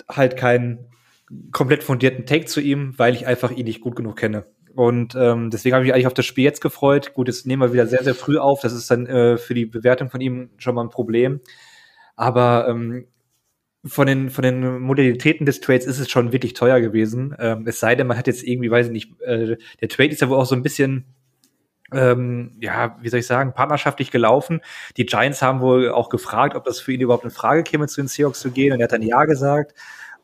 [0.08, 0.90] halt keinen
[1.52, 4.46] komplett fundierten Take zu ihm, weil ich einfach ihn nicht gut genug kenne.
[4.80, 7.14] Und ähm, deswegen habe ich mich eigentlich auf das Spiel jetzt gefreut.
[7.14, 8.62] Gut, jetzt nehmen wir wieder sehr, sehr früh auf.
[8.62, 11.42] Das ist dann äh, für die Bewertung von ihm schon mal ein Problem.
[12.16, 13.06] Aber ähm,
[13.84, 17.36] von den, von den Modalitäten des Trades ist es schon wirklich teuer gewesen.
[17.40, 20.22] Ähm, es sei denn, man hat jetzt irgendwie, weiß ich nicht, äh, der Trade ist
[20.22, 21.14] ja wohl auch so ein bisschen
[21.92, 24.62] ähm, ja, wie soll ich sagen, partnerschaftlich gelaufen.
[24.96, 28.00] Die Giants haben wohl auch gefragt, ob das für ihn überhaupt in Frage käme, zu
[28.00, 28.72] den Seahawks zu gehen.
[28.72, 29.74] Und er hat dann Ja gesagt.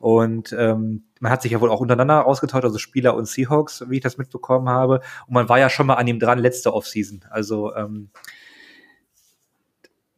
[0.06, 3.96] Und ähm, man hat sich ja wohl auch untereinander ausgetauscht, also Spieler und Seahawks, wie
[3.96, 5.02] ich das mitbekommen habe.
[5.26, 7.26] Und man war ja schon mal an ihm dran letzte Offseason.
[7.32, 8.12] Also ähm,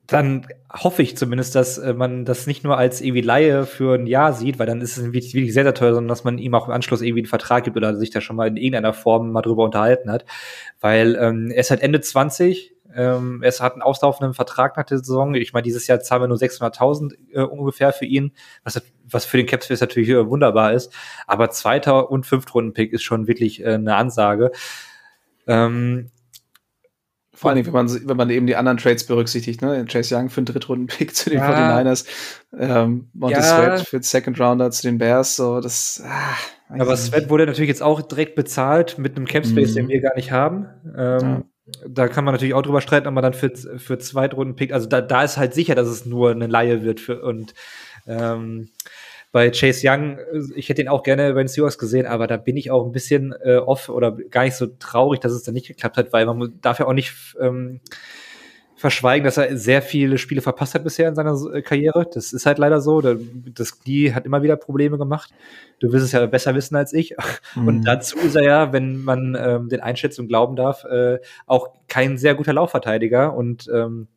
[0.06, 4.08] dann hoffe ich zumindest, dass äh, man das nicht nur als irgendwie Laie für ein
[4.08, 6.68] Jahr sieht, weil dann ist es wirklich, sehr, sehr teuer, sondern dass man ihm auch
[6.68, 9.42] im Anschluss irgendwie einen Vertrag gibt oder sich da schon mal in irgendeiner Form mal
[9.42, 10.26] drüber unterhalten hat.
[10.82, 14.98] Weil ähm, er ist halt Ende 20, ähm, er hat einen auslaufenden Vertrag nach der
[14.98, 15.36] Saison.
[15.36, 18.32] Ich meine, dieses Jahr zahlen wir nur 600.000 äh, ungefähr für ihn,
[18.64, 20.92] was, was für den Capspace natürlich äh, wunderbar ist.
[21.28, 24.52] Aber zweiter und Fünftrunden-Pick ist schon wirklich äh, eine Ansage.
[25.46, 26.10] Ähm,
[27.36, 29.86] vor allem, wenn man, wenn man eben die anderen Trades berücksichtigt, ne?
[29.86, 31.80] Chase Young für einen Drittrunden-Pick zu den ja.
[31.80, 32.08] 49ers,
[32.58, 33.58] ähm, Montez ja.
[33.58, 36.34] Sweat für den Second Rounder zu den Bears, so, das, ah,
[36.70, 39.76] Aber Sweat wurde natürlich jetzt auch direkt bezahlt mit einem Capspace, mhm.
[39.76, 40.66] den wir gar nicht haben.
[40.98, 41.44] Ähm, ja.
[41.86, 45.02] Da kann man natürlich auch drüber streiten, ob man dann für, für Zweitrunden-Pick, also da,
[45.02, 47.54] da ist halt sicher, dass es nur eine Laie wird für, und,
[48.06, 48.70] ähm,
[49.32, 52.38] bei Chase Young, äh, ich hätte ihn auch gerne bei den Seahawks gesehen, aber da
[52.38, 55.54] bin ich auch ein bisschen äh, off oder gar nicht so traurig, dass es dann
[55.54, 57.82] nicht geklappt hat, weil man darf ja auch nicht ähm,
[58.78, 62.08] verschweigen, dass er sehr viele Spiele verpasst hat bisher in seiner äh, Karriere.
[62.14, 63.02] Das ist halt leider so.
[63.02, 65.34] Das Knie hat immer wieder Probleme gemacht.
[65.80, 67.16] Du wirst es ja besser wissen als ich.
[67.56, 67.68] Mhm.
[67.68, 72.18] Und dazu ist er ja, wenn man ähm, den Einschätzungen glauben darf, äh, auch kein
[72.18, 73.34] sehr guter Laufverteidiger.
[73.36, 74.08] Und ähm,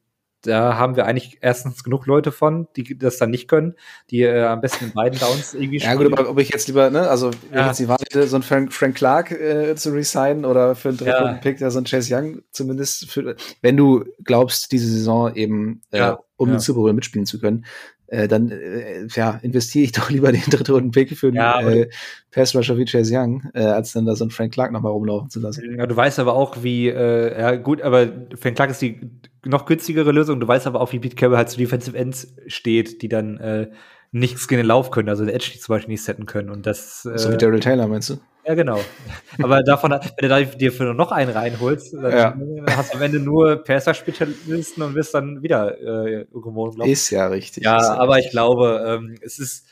[0.43, 3.75] da haben wir eigentlich erstens genug Leute von, die das dann nicht können,
[4.11, 6.91] die äh, am besten in beiden Downs irgendwie Ja gut, aber ob ich jetzt lieber,
[6.91, 7.67] ne, also wenn ja.
[7.67, 10.99] jetzt die Wahl hätte, so einen Frank, Frank Clark äh, zu resignen oder für einen
[10.99, 11.33] dritten ja.
[11.35, 16.15] Pick, ja, so einen Chase Young zumindest, für, wenn du glaubst, diese Saison eben äh,
[16.37, 16.55] um ja.
[16.55, 17.67] den Super Bowl mitspielen zu können,
[18.11, 21.89] äh, dann äh, ja, investiere ich doch lieber den dritten Runden Pick für ja, äh,
[22.31, 25.31] Pass Rusher wie Chase Young, äh, als dann da so einen Frank Clark nochmal rumlaufen
[25.31, 25.77] zu lassen.
[25.79, 29.01] Ja, du weißt aber auch, wie, äh, ja gut, aber Frank Clark ist die
[29.45, 30.41] noch günstigere Lösung.
[30.41, 33.71] Du weißt aber auch, wie Pete Carroll halt zu Defensive Ends steht, die dann äh,
[34.13, 36.51] nichts gegen den Lauf können, also der Edge zum Beispiel nicht setten können.
[36.51, 38.19] Und das, äh, so wie Daryl Taylor, meinst du?
[38.47, 38.81] Ja, genau.
[39.43, 42.13] Aber davon, wenn du dir für noch einen reinholst, dann
[42.57, 42.67] ja.
[42.77, 47.65] hast du am Ende nur Perser-Spezialisten und wirst dann wieder äh, irgendwo Ist ja richtig.
[47.65, 48.27] Ja, aber richtig.
[48.27, 49.67] ich glaube, ähm, es ist,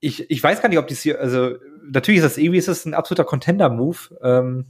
[0.00, 2.84] ich, ich weiß gar nicht, ob dies hier, also natürlich ist das irgendwie ist das
[2.84, 3.98] ein absoluter Contender-Move.
[4.22, 4.66] Ähm,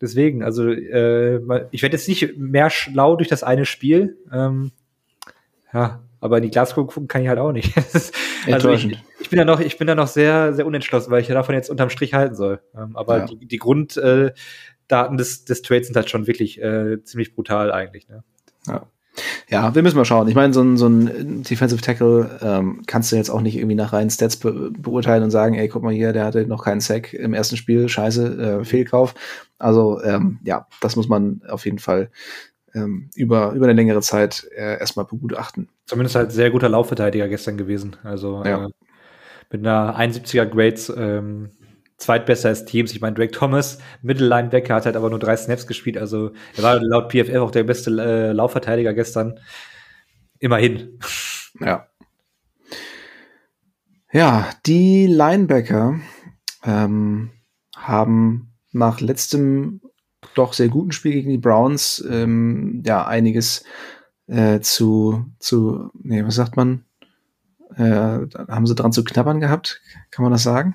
[0.00, 1.36] deswegen, also äh,
[1.70, 4.18] ich werde jetzt nicht mehr schlau durch das eine Spiel.
[4.32, 4.72] Ähm,
[5.72, 7.72] ja, aber in die Glasgow gucken kann ich halt auch nicht.
[8.46, 11.28] also ich, ich, bin da noch, ich bin da noch sehr, sehr unentschlossen, weil ich
[11.28, 12.60] ja davon jetzt unterm Strich halten soll.
[12.76, 13.24] Ähm, aber ja.
[13.26, 14.34] die, die Grunddaten
[14.88, 18.08] äh, des, des Trades sind halt schon wirklich äh, ziemlich brutal eigentlich.
[18.08, 18.22] Ne?
[18.66, 18.86] Ja.
[19.48, 20.28] Ja, wir müssen mal schauen.
[20.28, 23.74] Ich meine, so ein, so ein Defensive Tackle ähm, kannst du jetzt auch nicht irgendwie
[23.74, 26.80] nach reinen Stats be beurteilen und sagen, ey, guck mal hier, der hatte noch keinen
[26.80, 29.14] Sack im ersten Spiel, scheiße, äh, Fehlkauf.
[29.58, 32.10] Also ähm, ja, das muss man auf jeden Fall
[32.74, 35.68] ähm, über, über eine längere Zeit äh, erstmal begutachten.
[35.84, 37.96] Zumindest halt sehr guter Laufverteidiger gestern gewesen.
[38.04, 38.68] Also ja.
[39.52, 41.50] Mit einer 71er Grades ähm,
[42.08, 42.92] des Teams.
[42.92, 45.96] Ich meine, Drake Thomas, Mittellinebacker, hat halt aber nur drei Snaps gespielt.
[45.98, 49.38] Also er war laut PFF auch der beste äh, Laufverteidiger gestern.
[50.38, 50.98] Immerhin.
[51.60, 51.86] Ja.
[54.10, 56.00] Ja, die Linebacker
[56.64, 57.30] ähm,
[57.76, 59.82] haben nach letztem
[60.34, 63.64] doch sehr guten Spiel gegen die Browns ähm, ja einiges
[64.28, 66.86] äh, zu, zu, nee, was sagt man?
[67.76, 69.80] Äh, haben sie dran zu knabbern gehabt?
[70.10, 70.74] Kann man das sagen?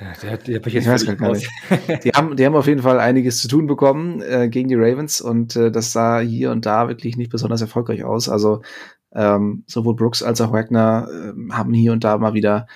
[0.00, 1.48] Ja, der, der ich, ich weiß gar nicht.
[2.04, 5.20] die, haben, die haben auf jeden Fall einiges zu tun bekommen äh, gegen die Ravens
[5.20, 8.28] und äh, das sah hier und da wirklich nicht besonders erfolgreich aus.
[8.28, 8.62] Also
[9.14, 12.66] ähm, sowohl Brooks als auch Wagner äh, haben hier und da mal wieder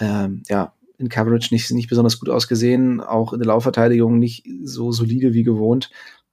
[0.00, 4.92] ähm, ja, in Coverage nicht, nicht besonders gut ausgesehen, auch in der Laufverteidigung nicht so
[4.92, 5.90] solide wie gewohnt.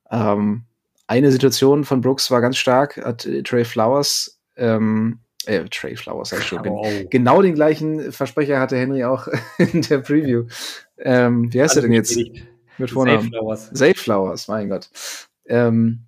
[0.10, 0.64] Ähm,
[1.08, 6.30] eine Situation von Brooks war ganz stark, hat äh, Trey Flowers ähm, äh, Trey Flowers,
[6.30, 6.68] sag ich schon.
[6.68, 6.86] Oh.
[7.10, 9.28] Genau den gleichen Versprecher hatte Henry auch
[9.58, 10.46] in der Preview.
[10.98, 12.18] Ähm, wie heißt er denn jetzt?
[12.78, 13.22] Mit Vornamen.
[13.22, 13.70] Safe Flowers.
[13.74, 14.90] Safe Flowers, mein Gott.
[15.48, 16.08] Ähm,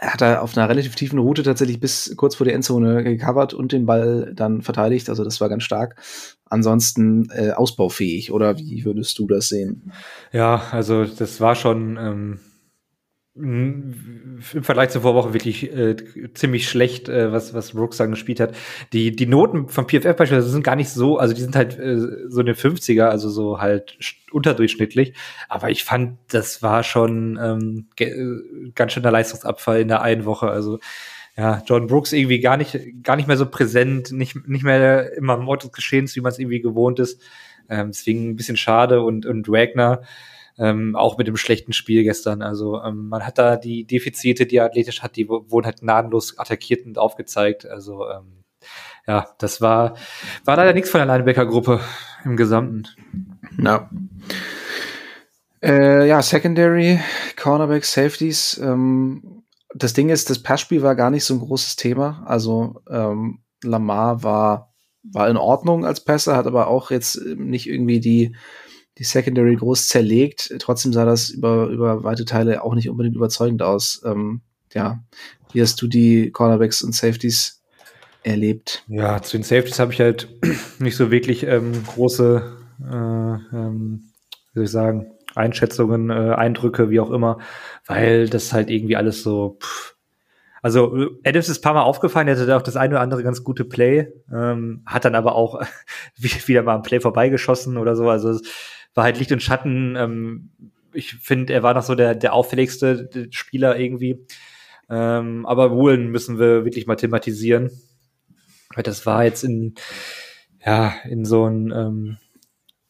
[0.00, 3.52] er hat da auf einer relativ tiefen Route tatsächlich bis kurz vor der Endzone gecovert
[3.52, 5.10] und den Ball dann verteidigt.
[5.10, 5.96] Also das war ganz stark.
[6.46, 9.92] Ansonsten äh, ausbaufähig, oder wie würdest du das sehen?
[10.32, 12.40] Ja, also das war schon ähm,
[13.36, 15.96] im Vergleich zur Vorwoche wirklich äh,
[16.34, 18.56] ziemlich schlecht, äh, was, was Brooks dann gespielt hat.
[18.92, 22.28] Die, die Noten vom PFF beispielsweise sind gar nicht so, also die sind halt äh,
[22.28, 23.96] so eine 50er, also so halt
[24.32, 25.14] unterdurchschnittlich.
[25.48, 30.48] Aber ich fand, das war schon ähm, äh, ganz schöner Leistungsabfall in der einen Woche.
[30.48, 30.80] Also
[31.36, 35.34] ja, John Brooks irgendwie gar nicht, gar nicht mehr so präsent, nicht, nicht mehr immer
[35.34, 37.22] im Ort des Geschehens, wie man es irgendwie gewohnt ist.
[37.68, 40.02] Ähm, deswegen ein bisschen schade und, und Wagner,
[40.60, 42.42] ähm, auch mit dem schlechten Spiel gestern.
[42.42, 46.38] Also ähm, man hat da die Defizite, die er athletisch hat, die wurden halt gnadenlos
[46.38, 47.66] attackiert und aufgezeigt.
[47.66, 48.44] Also ähm,
[49.06, 49.96] ja, das war,
[50.44, 51.80] war leider nichts von der Linebacker-Gruppe
[52.24, 52.84] im Gesamten.
[53.58, 53.90] Ja.
[55.62, 57.00] Äh, ja, Secondary,
[57.36, 58.60] Cornerback, Safeties.
[58.62, 59.44] Ähm,
[59.74, 62.22] das Ding ist, das Passspiel war gar nicht so ein großes Thema.
[62.26, 68.00] Also ähm, Lamar war, war in Ordnung als Passer, hat aber auch jetzt nicht irgendwie
[68.00, 68.36] die
[69.00, 70.54] die Secondary groß zerlegt.
[70.58, 74.02] Trotzdem sah das über, über weite Teile auch nicht unbedingt überzeugend aus.
[74.04, 74.42] Ähm,
[74.74, 75.02] ja,
[75.52, 77.62] wie hast du die Cornerbacks und Safeties
[78.22, 78.84] erlebt?
[78.88, 80.28] Ja, zu den Safeties habe ich halt
[80.78, 84.10] nicht so wirklich ähm, große, äh, ähm,
[84.52, 87.38] wie soll ich sagen, Einschätzungen, äh, Eindrücke, wie auch immer,
[87.86, 89.96] weil das halt irgendwie alles so, pff,
[90.62, 93.44] also Adams ist ein paar Mal aufgefallen, er hatte auch das eine oder andere ganz
[93.44, 95.62] gute Play, ähm, hat dann aber auch
[96.16, 98.08] wieder mal ein Play vorbeigeschossen oder so.
[98.08, 98.38] Also
[98.94, 99.96] war halt Licht und Schatten.
[99.96, 100.50] Ähm,
[100.92, 104.26] ich finde, er war noch so der, der auffälligste Spieler irgendwie.
[104.88, 107.70] Ähm, aber Woolen müssen wir wirklich mal thematisieren.
[108.74, 109.74] Weil das war jetzt in,
[110.64, 112.18] ja, in so ein, ähm,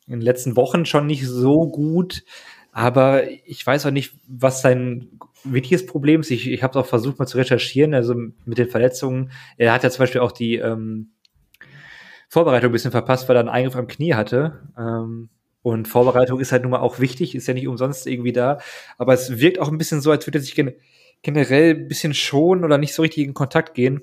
[0.06, 2.24] in den letzten Wochen schon nicht so gut.
[2.72, 5.08] Aber ich weiß auch nicht, was sein
[5.44, 6.30] wirkliches Problem ist.
[6.30, 9.30] Ich, ich habe es auch versucht mal zu recherchieren, also mit den Verletzungen.
[9.56, 11.12] Er hat ja zum Beispiel auch die ähm,
[12.28, 14.68] Vorbereitung ein bisschen verpasst, weil er einen Eingriff am Knie hatte.
[14.78, 15.30] Ähm,
[15.62, 18.58] und Vorbereitung ist halt nun mal auch wichtig, ist ja nicht umsonst irgendwie da.
[18.96, 20.72] Aber es wirkt auch ein bisschen so, als würde er sich gen
[21.22, 24.00] generell ein bisschen schonen oder nicht so richtig in Kontakt gehen.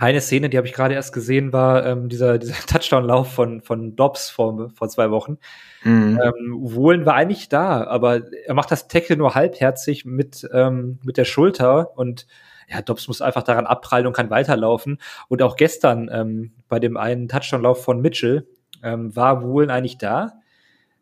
[0.00, 3.96] Eine Szene, die habe ich gerade erst gesehen, war ähm, dieser, dieser Touchdown-Lauf von, von
[3.96, 5.36] Dobbs vor, vor zwei Wochen.
[5.84, 6.18] Mhm.
[6.22, 11.18] Ähm, Wohlen war eigentlich da, aber er macht das Tackle nur halbherzig mit, ähm, mit
[11.18, 12.26] der Schulter und
[12.66, 14.98] ja, Dobbs muss einfach daran abprallen und kann weiterlaufen.
[15.28, 18.46] Und auch gestern ähm, bei dem einen Touchdown-Lauf von Mitchell
[18.82, 20.32] ähm, war Wohlen eigentlich da,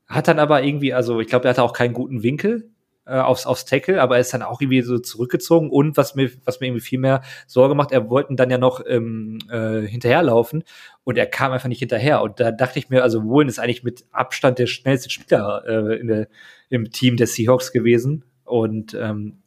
[0.08, 2.68] hat dann aber irgendwie, also ich glaube, er hatte auch keinen guten Winkel.
[3.08, 6.30] Äh, aufs, aufs Tackle, aber er ist dann auch irgendwie so zurückgezogen und was mir,
[6.44, 10.64] was mir irgendwie viel mehr Sorge macht, er wollten dann ja noch ähm, äh, hinterherlaufen
[11.04, 12.20] und er kam einfach nicht hinterher.
[12.20, 15.98] Und da dachte ich mir, also Woolen ist eigentlich mit Abstand der schnellste Spieler äh,
[15.98, 16.28] in der,
[16.68, 18.24] im Team der Seahawks gewesen.
[18.44, 19.38] Und ähm,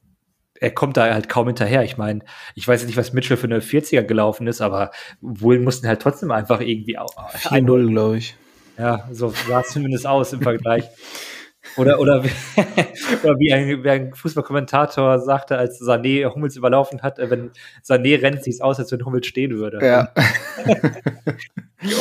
[0.59, 1.83] er kommt da halt kaum hinterher.
[1.83, 2.21] Ich meine,
[2.55, 4.91] ich weiß nicht, was Mitchell für eine 40er gelaufen ist, aber
[5.21, 8.35] Woolen mussten halt trotzdem einfach irgendwie 4-0, glaube ich.
[8.77, 10.85] Ja, so sah es zumindest aus im Vergleich.
[11.77, 12.19] Oder, oder,
[13.23, 17.51] oder wie ein, wie ein Fußballkommentator sagte, als Sané Hummels überlaufen hat, äh, wenn
[17.83, 19.79] Sané rennt, sieht es aus, als wenn Hummels stehen würde.
[19.91, 20.13] Ja.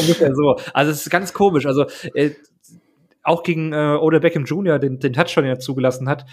[0.01, 0.57] Ungefähr so.
[0.75, 1.67] Also es ist ganz komisch.
[1.67, 2.31] Also äh,
[3.23, 6.27] auch gegen äh, Ode Beckham Jr., den, den Touchdown, den er zugelassen hat,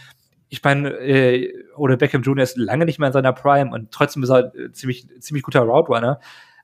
[0.49, 2.43] ich meine, äh, Ode Beckham Jr.
[2.43, 5.61] ist lange nicht mehr in seiner Prime und trotzdem ist er äh, ziemlich, ziemlich guter
[5.61, 6.19] Route Runner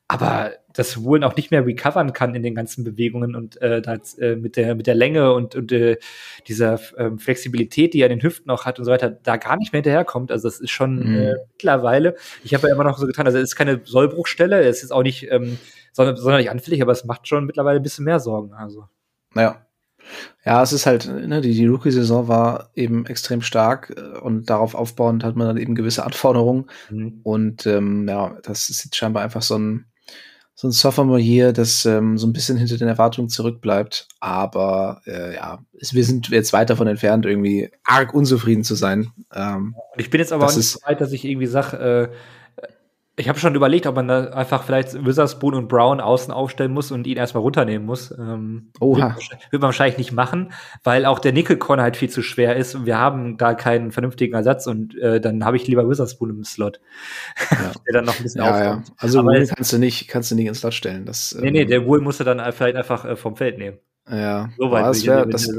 [0.08, 4.18] aber das Woolen auch nicht mehr recovern kann in den ganzen Bewegungen und äh, das,
[4.18, 5.98] äh, mit, der, mit der Länge und, und äh,
[6.48, 9.58] dieser ähm, Flexibilität, die er in den Hüften auch hat und so weiter, da gar
[9.58, 10.32] nicht mehr hinterherkommt.
[10.32, 11.16] Also das ist schon mhm.
[11.16, 14.84] äh, mittlerweile, ich habe ja immer noch so getan, also es ist keine Sollbruchstelle, es
[14.84, 15.58] ist auch nicht ähm,
[15.94, 18.54] sondern, sonderlich anfällig, aber es macht schon mittlerweile ein bisschen mehr Sorgen.
[18.54, 18.88] Also.
[19.34, 19.66] Naja.
[20.44, 24.76] Ja, es ist halt, ne, die, die Rookie-Saison war eben extrem stark äh, und darauf
[24.76, 26.66] aufbauend hat man dann eben gewisse Anforderungen.
[26.90, 27.22] Mhm.
[27.24, 29.86] Und ähm, ja, das ist jetzt scheinbar einfach so ein
[30.56, 34.08] so ein Sophomore hier, das ähm, so ein bisschen hinter den Erwartungen zurückbleibt.
[34.20, 39.12] Aber äh, ja, es, wir sind jetzt weit davon entfernt, irgendwie arg unzufrieden zu sein.
[39.34, 42.16] Ähm, ich bin jetzt aber auch nicht so weit, dass ich irgendwie sage, äh,
[43.16, 46.92] ich habe schon überlegt, ob man da einfach vielleicht Witherspoon und Brown außen aufstellen muss
[46.92, 48.12] und ihn erstmal runternehmen muss.
[48.12, 49.16] Ähm, Oha.
[49.52, 50.52] Wird, man wahrscheinlich nicht machen,
[50.84, 54.34] weil auch der Nickel-Corner halt viel zu schwer ist und wir haben da keinen vernünftigen
[54.34, 56.80] Ersatz und äh, dann habe ich lieber Witherspoon im Slot.
[57.52, 57.72] Ja.
[57.86, 58.84] der dann noch ein bisschen ja, ja.
[58.98, 61.06] Also kannst du nicht, kannst du nicht ins Slot stellen.
[61.06, 63.78] Das, nee, nee, ähm, der Wool musst du dann vielleicht einfach äh, vom Feld nehmen.
[64.10, 65.50] Ja, so weit das wäre das,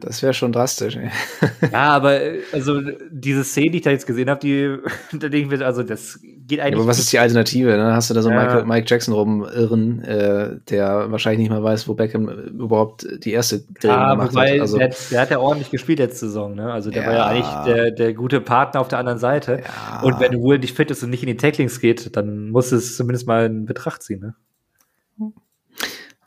[0.00, 0.96] das wär schon drastisch.
[0.96, 1.10] Ey.
[1.72, 2.20] Ja, aber
[2.52, 2.80] also
[3.10, 4.76] diese Szene, die ich da jetzt gesehen habe, die
[5.12, 6.74] da denke ich mir, also das geht eigentlich.
[6.74, 7.70] Ja, aber was ist die Alternative?
[7.70, 8.36] Dann hast du da so ja.
[8.36, 13.60] Michael, Mike Jackson rumirren, äh, der wahrscheinlich nicht mal weiß, wo Beckham überhaupt die erste
[13.80, 14.60] Drehung ja, gemacht wobei, hat.
[14.60, 16.70] Also, der, der, hat ja ordentlich gespielt letzte Saison, ne?
[16.70, 17.08] Also der ja.
[17.08, 19.62] war ja eigentlich der, der gute Partner auf der anderen Seite.
[20.02, 22.98] Und wenn Will nicht fit ist und nicht in die Tacklings geht, dann muss es
[22.98, 24.34] zumindest mal in Betracht ziehen, ne?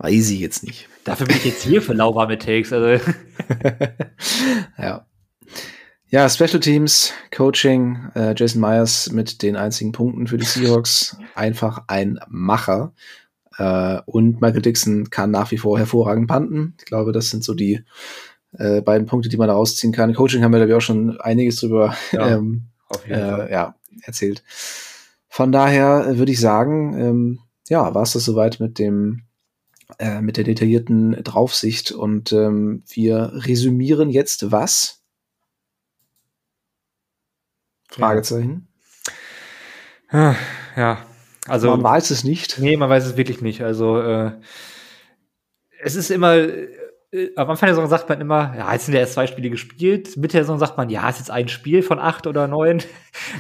[0.02, 0.90] Weiß ich jetzt nicht.
[1.04, 2.74] Dafür bin ich jetzt hier für lauwarme Takes.
[2.74, 3.04] Also.
[4.80, 5.06] ja.
[6.08, 11.18] Ja, Special Teams, Coaching, äh, Jason Myers mit den einzigen Punkten für die Seahawks.
[11.36, 12.94] Einfach ein Macher.
[13.58, 16.74] Äh, und Michael Dixon kann nach wie vor hervorragend panten.
[16.80, 17.84] Ich glaube, das sind so die
[18.58, 20.16] äh, beiden Punkte, die man da rausziehen kann.
[20.16, 22.70] Coaching haben wir, glaube ich, auch schon einiges drüber ja, ähm,
[23.08, 24.44] äh, ja, erzählt.
[25.30, 27.40] Von daher würde ich sagen, ähm,
[27.70, 29.28] ja, war es das soweit mit dem
[30.00, 31.92] äh, mit der detaillierten Draufsicht.
[31.92, 35.02] Und ähm, wir resümieren jetzt was?
[37.90, 38.68] Fragezeichen.
[40.12, 40.36] Ja.
[40.76, 41.06] ja,
[41.48, 41.70] also.
[41.70, 42.60] Man weiß es nicht.
[42.60, 43.62] Nee, man weiß es wirklich nicht.
[43.62, 44.32] Also, äh,
[45.82, 46.36] es ist immer,
[47.36, 50.16] am Anfang der Saison sagt man immer, ja, jetzt sind ja erst zwei Spiele gespielt.
[50.16, 52.82] Mitte der Saison sagt man, ja, es ist jetzt ein Spiel von acht oder neun.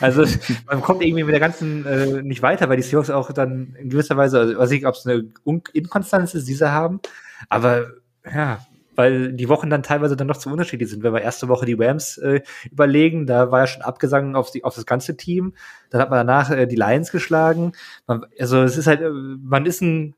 [0.02, 0.26] Also
[0.68, 3.90] man kommt irgendwie mit der ganzen äh, nicht weiter, weil die Seahawks auch dann in
[3.90, 5.32] gewisser Weise, also weiß ich, ob es eine
[5.74, 7.00] Inkonstanz ist, die sie haben.
[7.48, 7.88] Aber
[8.26, 8.60] ja,
[8.96, 11.04] weil die Wochen dann teilweise dann noch zu unterschiedlich sind.
[11.04, 14.64] Wenn wir erste Woche die Rams äh, überlegen, da war ja schon abgesungen auf, die,
[14.64, 15.54] auf das ganze Team.
[15.90, 17.72] Dann hat man danach äh, die Lions geschlagen.
[18.08, 20.16] Man, also es ist halt, äh, man ist ein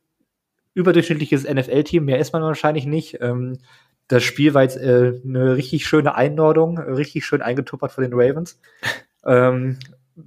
[0.74, 3.20] überdurchschnittliches NFL-Team, mehr ist man wahrscheinlich nicht.
[3.22, 3.60] Ähm,
[4.08, 8.60] das Spiel war jetzt äh, eine richtig schöne Einordnung, richtig schön eingetuppert von den Ravens.
[9.26, 9.78] ähm,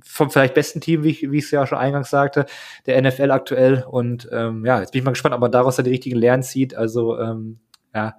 [0.03, 2.47] vom vielleicht besten Team, wie ich, wie ich es ja schon eingangs sagte,
[2.87, 3.85] der NFL aktuell.
[3.89, 6.43] Und ähm, ja, jetzt bin ich mal gespannt, ob man daraus dann die richtigen Lernen
[6.43, 6.75] zieht.
[6.75, 7.61] Also ähm,
[7.95, 8.17] ja,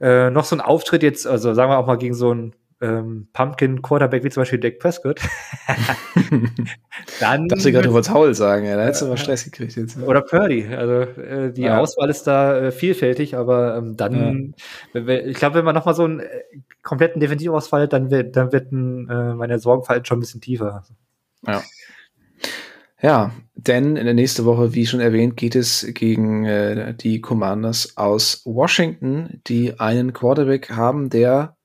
[0.00, 3.28] äh, noch so ein Auftritt jetzt, also sagen wir auch mal gegen so ein ähm,
[3.32, 5.20] Pumpkin Quarterback wie zum Beispiel Dak Prescott.
[7.20, 7.48] dann.
[7.48, 9.98] Darfst du gerade über Howell sagen, ja, da hättest du mal Stress gekriegt jetzt.
[9.98, 10.66] Oder Purdy.
[10.66, 11.78] Also äh, die ja.
[11.78, 14.54] Auswahl ist da äh, vielfältig, aber ähm, dann,
[14.94, 15.08] ja.
[15.08, 16.26] ich glaube, wenn man nochmal so einen äh,
[16.82, 18.74] kompletten Defensivausfall, dann wird, dann wird äh,
[19.34, 20.84] meine Sorgenfalt schon ein bisschen tiefer.
[21.46, 21.62] Ja.
[23.00, 27.96] Ja, denn in der nächsten Woche, wie schon erwähnt, geht es gegen äh, die Commanders
[27.96, 31.56] aus Washington, die einen Quarterback haben, der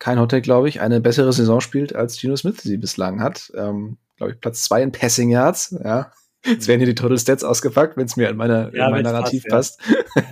[0.00, 3.52] kein Hotel, glaube ich, eine bessere Saison spielt, als Geno Smith sie bislang hat.
[3.54, 6.10] Ähm, glaube ich, Platz zwei in Passing Yards, ja.
[6.44, 9.02] Jetzt werden hier die Total Stats ausgepackt, wenn es mir an meiner, ja, in mein
[9.02, 9.78] Narrativ passt.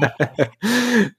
[0.00, 0.14] Ja.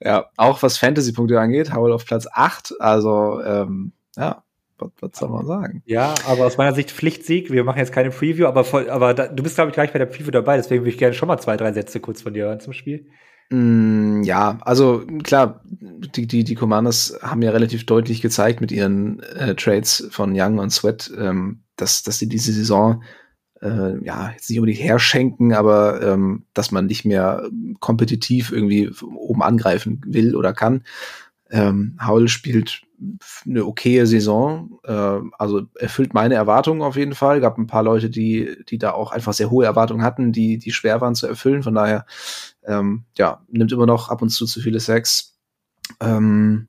[0.04, 2.74] ja, auch was Fantasy-Punkte angeht, Howell auf Platz acht.
[2.80, 4.42] Also, ähm, ja,
[4.78, 5.82] was, was soll man sagen?
[5.86, 7.52] Ja, aber aus meiner Sicht Pflichtsieg.
[7.52, 10.00] Wir machen jetzt keine Preview, aber, voll, aber da, du bist, glaube ich, gleich bei
[10.00, 12.46] der Preview dabei, deswegen würde ich gerne schon mal zwei, drei Sätze kurz von dir
[12.46, 13.06] hören zum Spiel.
[13.52, 19.20] Mm, ja, also klar, die, die, die Commanders haben ja relativ deutlich gezeigt mit ihren
[19.20, 23.02] äh, Trades von Young und Sweat, ähm, dass, dass sie diese Saison
[23.60, 27.48] äh, ja jetzt nicht unbedingt herschenken, aber ähm, dass man nicht mehr
[27.80, 30.84] kompetitiv irgendwie oben angreifen will oder kann.
[31.50, 32.82] Ähm, Howell spielt
[33.46, 37.40] eine okaye Saison, äh, also erfüllt meine Erwartungen auf jeden Fall.
[37.40, 40.72] Gab ein paar Leute, die, die da auch einfach sehr hohe Erwartungen hatten, die, die
[40.72, 41.62] schwer waren zu erfüllen.
[41.62, 42.06] Von daher,
[42.64, 45.38] ähm, ja, nimmt immer noch ab und zu zu viele Sex.
[46.00, 46.68] Ähm,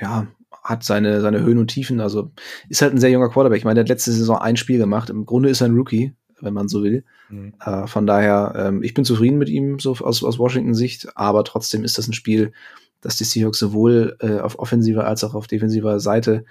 [0.00, 0.26] ja,
[0.62, 2.00] hat seine, seine Höhen und Tiefen.
[2.00, 2.32] Also
[2.68, 3.58] ist halt ein sehr junger Quarterback.
[3.58, 5.10] Ich meine, der hat letzte Saison ein Spiel gemacht.
[5.10, 7.04] Im Grunde ist er ein Rookie, wenn man so will.
[7.28, 7.54] Mhm.
[7.64, 11.44] Äh, von daher, ähm, ich bin zufrieden mit ihm, so aus, aus Washington Sicht, aber
[11.44, 12.52] trotzdem ist das ein Spiel,
[13.00, 16.46] dass die Seahawks sowohl äh, auf offensiver als auch auf defensiver Seite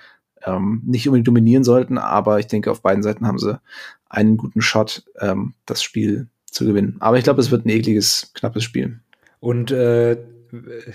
[0.46, 3.60] ähm, nicht unbedingt dominieren sollten, aber ich denke, auf beiden Seiten haben sie
[4.08, 6.98] einen guten Shot, ähm, das Spiel zu gewinnen.
[7.00, 9.00] Aber ich glaube, es wird ein ekliges, knappes Spiel.
[9.40, 10.18] Und äh,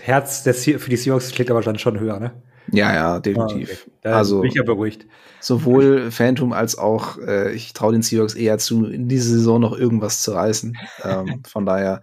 [0.00, 2.32] Herz der für die Seahawks schlägt aber dann schon höher, ne?
[2.70, 3.86] Ja, ja, definitiv.
[3.88, 4.14] Ah, okay.
[4.14, 5.06] also bin ich ja beruhigt.
[5.40, 9.76] Sowohl Phantom als auch äh, ich traue den Seahawks eher zu, in dieser Saison noch
[9.76, 10.76] irgendwas zu reißen.
[11.02, 12.02] ähm, von daher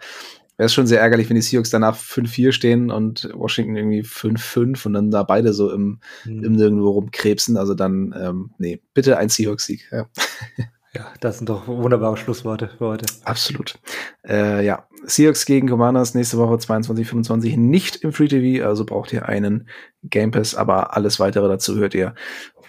[0.57, 4.85] wäre es schon sehr ärgerlich, wenn die Seahawks danach 5-4 stehen und Washington irgendwie 5-5
[4.87, 6.43] und dann da beide so im, hm.
[6.43, 7.57] im Nirgendwo rumkrebsen.
[7.57, 9.89] Also dann, ähm, nee, bitte ein Seahawks-Sieg.
[9.91, 10.07] Ja.
[10.95, 13.05] ja, das sind doch wunderbare Schlussworte für heute.
[13.25, 13.77] Absolut.
[14.27, 19.11] Äh, ja, Seahawks gegen Commanders nächste Woche 22, 25 nicht im Free TV, also braucht
[19.13, 19.67] ihr einen
[20.03, 22.15] Game Pass, aber alles weitere dazu hört ihr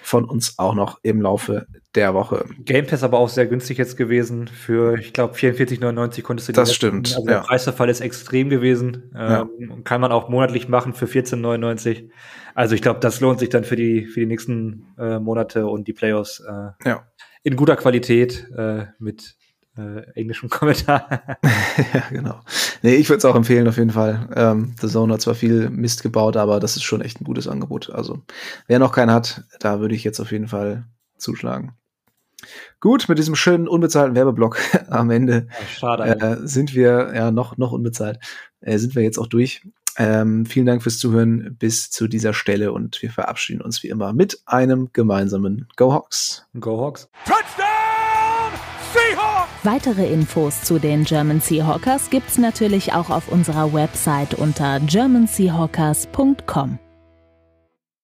[0.02, 1.66] von uns auch noch im Laufe
[1.96, 2.44] der Woche.
[2.60, 4.46] Game Pass aber auch sehr günstig jetzt gewesen.
[4.46, 7.14] Für, ich glaube, 44,99 konntest du Das stimmt.
[7.16, 9.10] Also der Preisverfall ist extrem gewesen.
[9.14, 9.48] Ja.
[9.58, 12.10] Ähm, kann man auch monatlich machen für 14,99.
[12.54, 15.88] Also ich glaube, das lohnt sich dann für die, für die nächsten äh, Monate und
[15.88, 16.40] die Playoffs.
[16.40, 17.06] Äh, ja.
[17.46, 19.36] In guter Qualität äh, mit
[19.78, 21.38] äh, englischem Kommentar.
[21.94, 22.40] ja, genau.
[22.82, 24.28] Nee, ich würde es auch empfehlen, auf jeden Fall.
[24.34, 27.46] Ähm, The Zone hat zwar viel Mist gebaut, aber das ist schon echt ein gutes
[27.46, 27.90] Angebot.
[27.90, 28.18] Also,
[28.66, 30.86] wer noch keinen hat, da würde ich jetzt auf jeden Fall
[31.18, 31.76] zuschlagen.
[32.80, 34.58] Gut, mit diesem schönen unbezahlten Werbeblock
[34.90, 38.18] am Ende ja, schade, äh, sind wir, ja, noch, noch unbezahlt,
[38.60, 39.62] äh, sind wir jetzt auch durch.
[39.98, 44.12] Ähm, vielen Dank fürs Zuhören bis zu dieser Stelle und wir verabschieden uns wie immer
[44.12, 46.46] mit einem gemeinsamen Go Hawks.
[46.58, 47.08] Go Hawks.
[47.24, 47.66] Touchdown!
[48.92, 49.48] Seahawks!
[49.64, 56.78] Weitere Infos zu den German Seahawkers gibt's natürlich auch auf unserer Website unter germanseahawkers.com.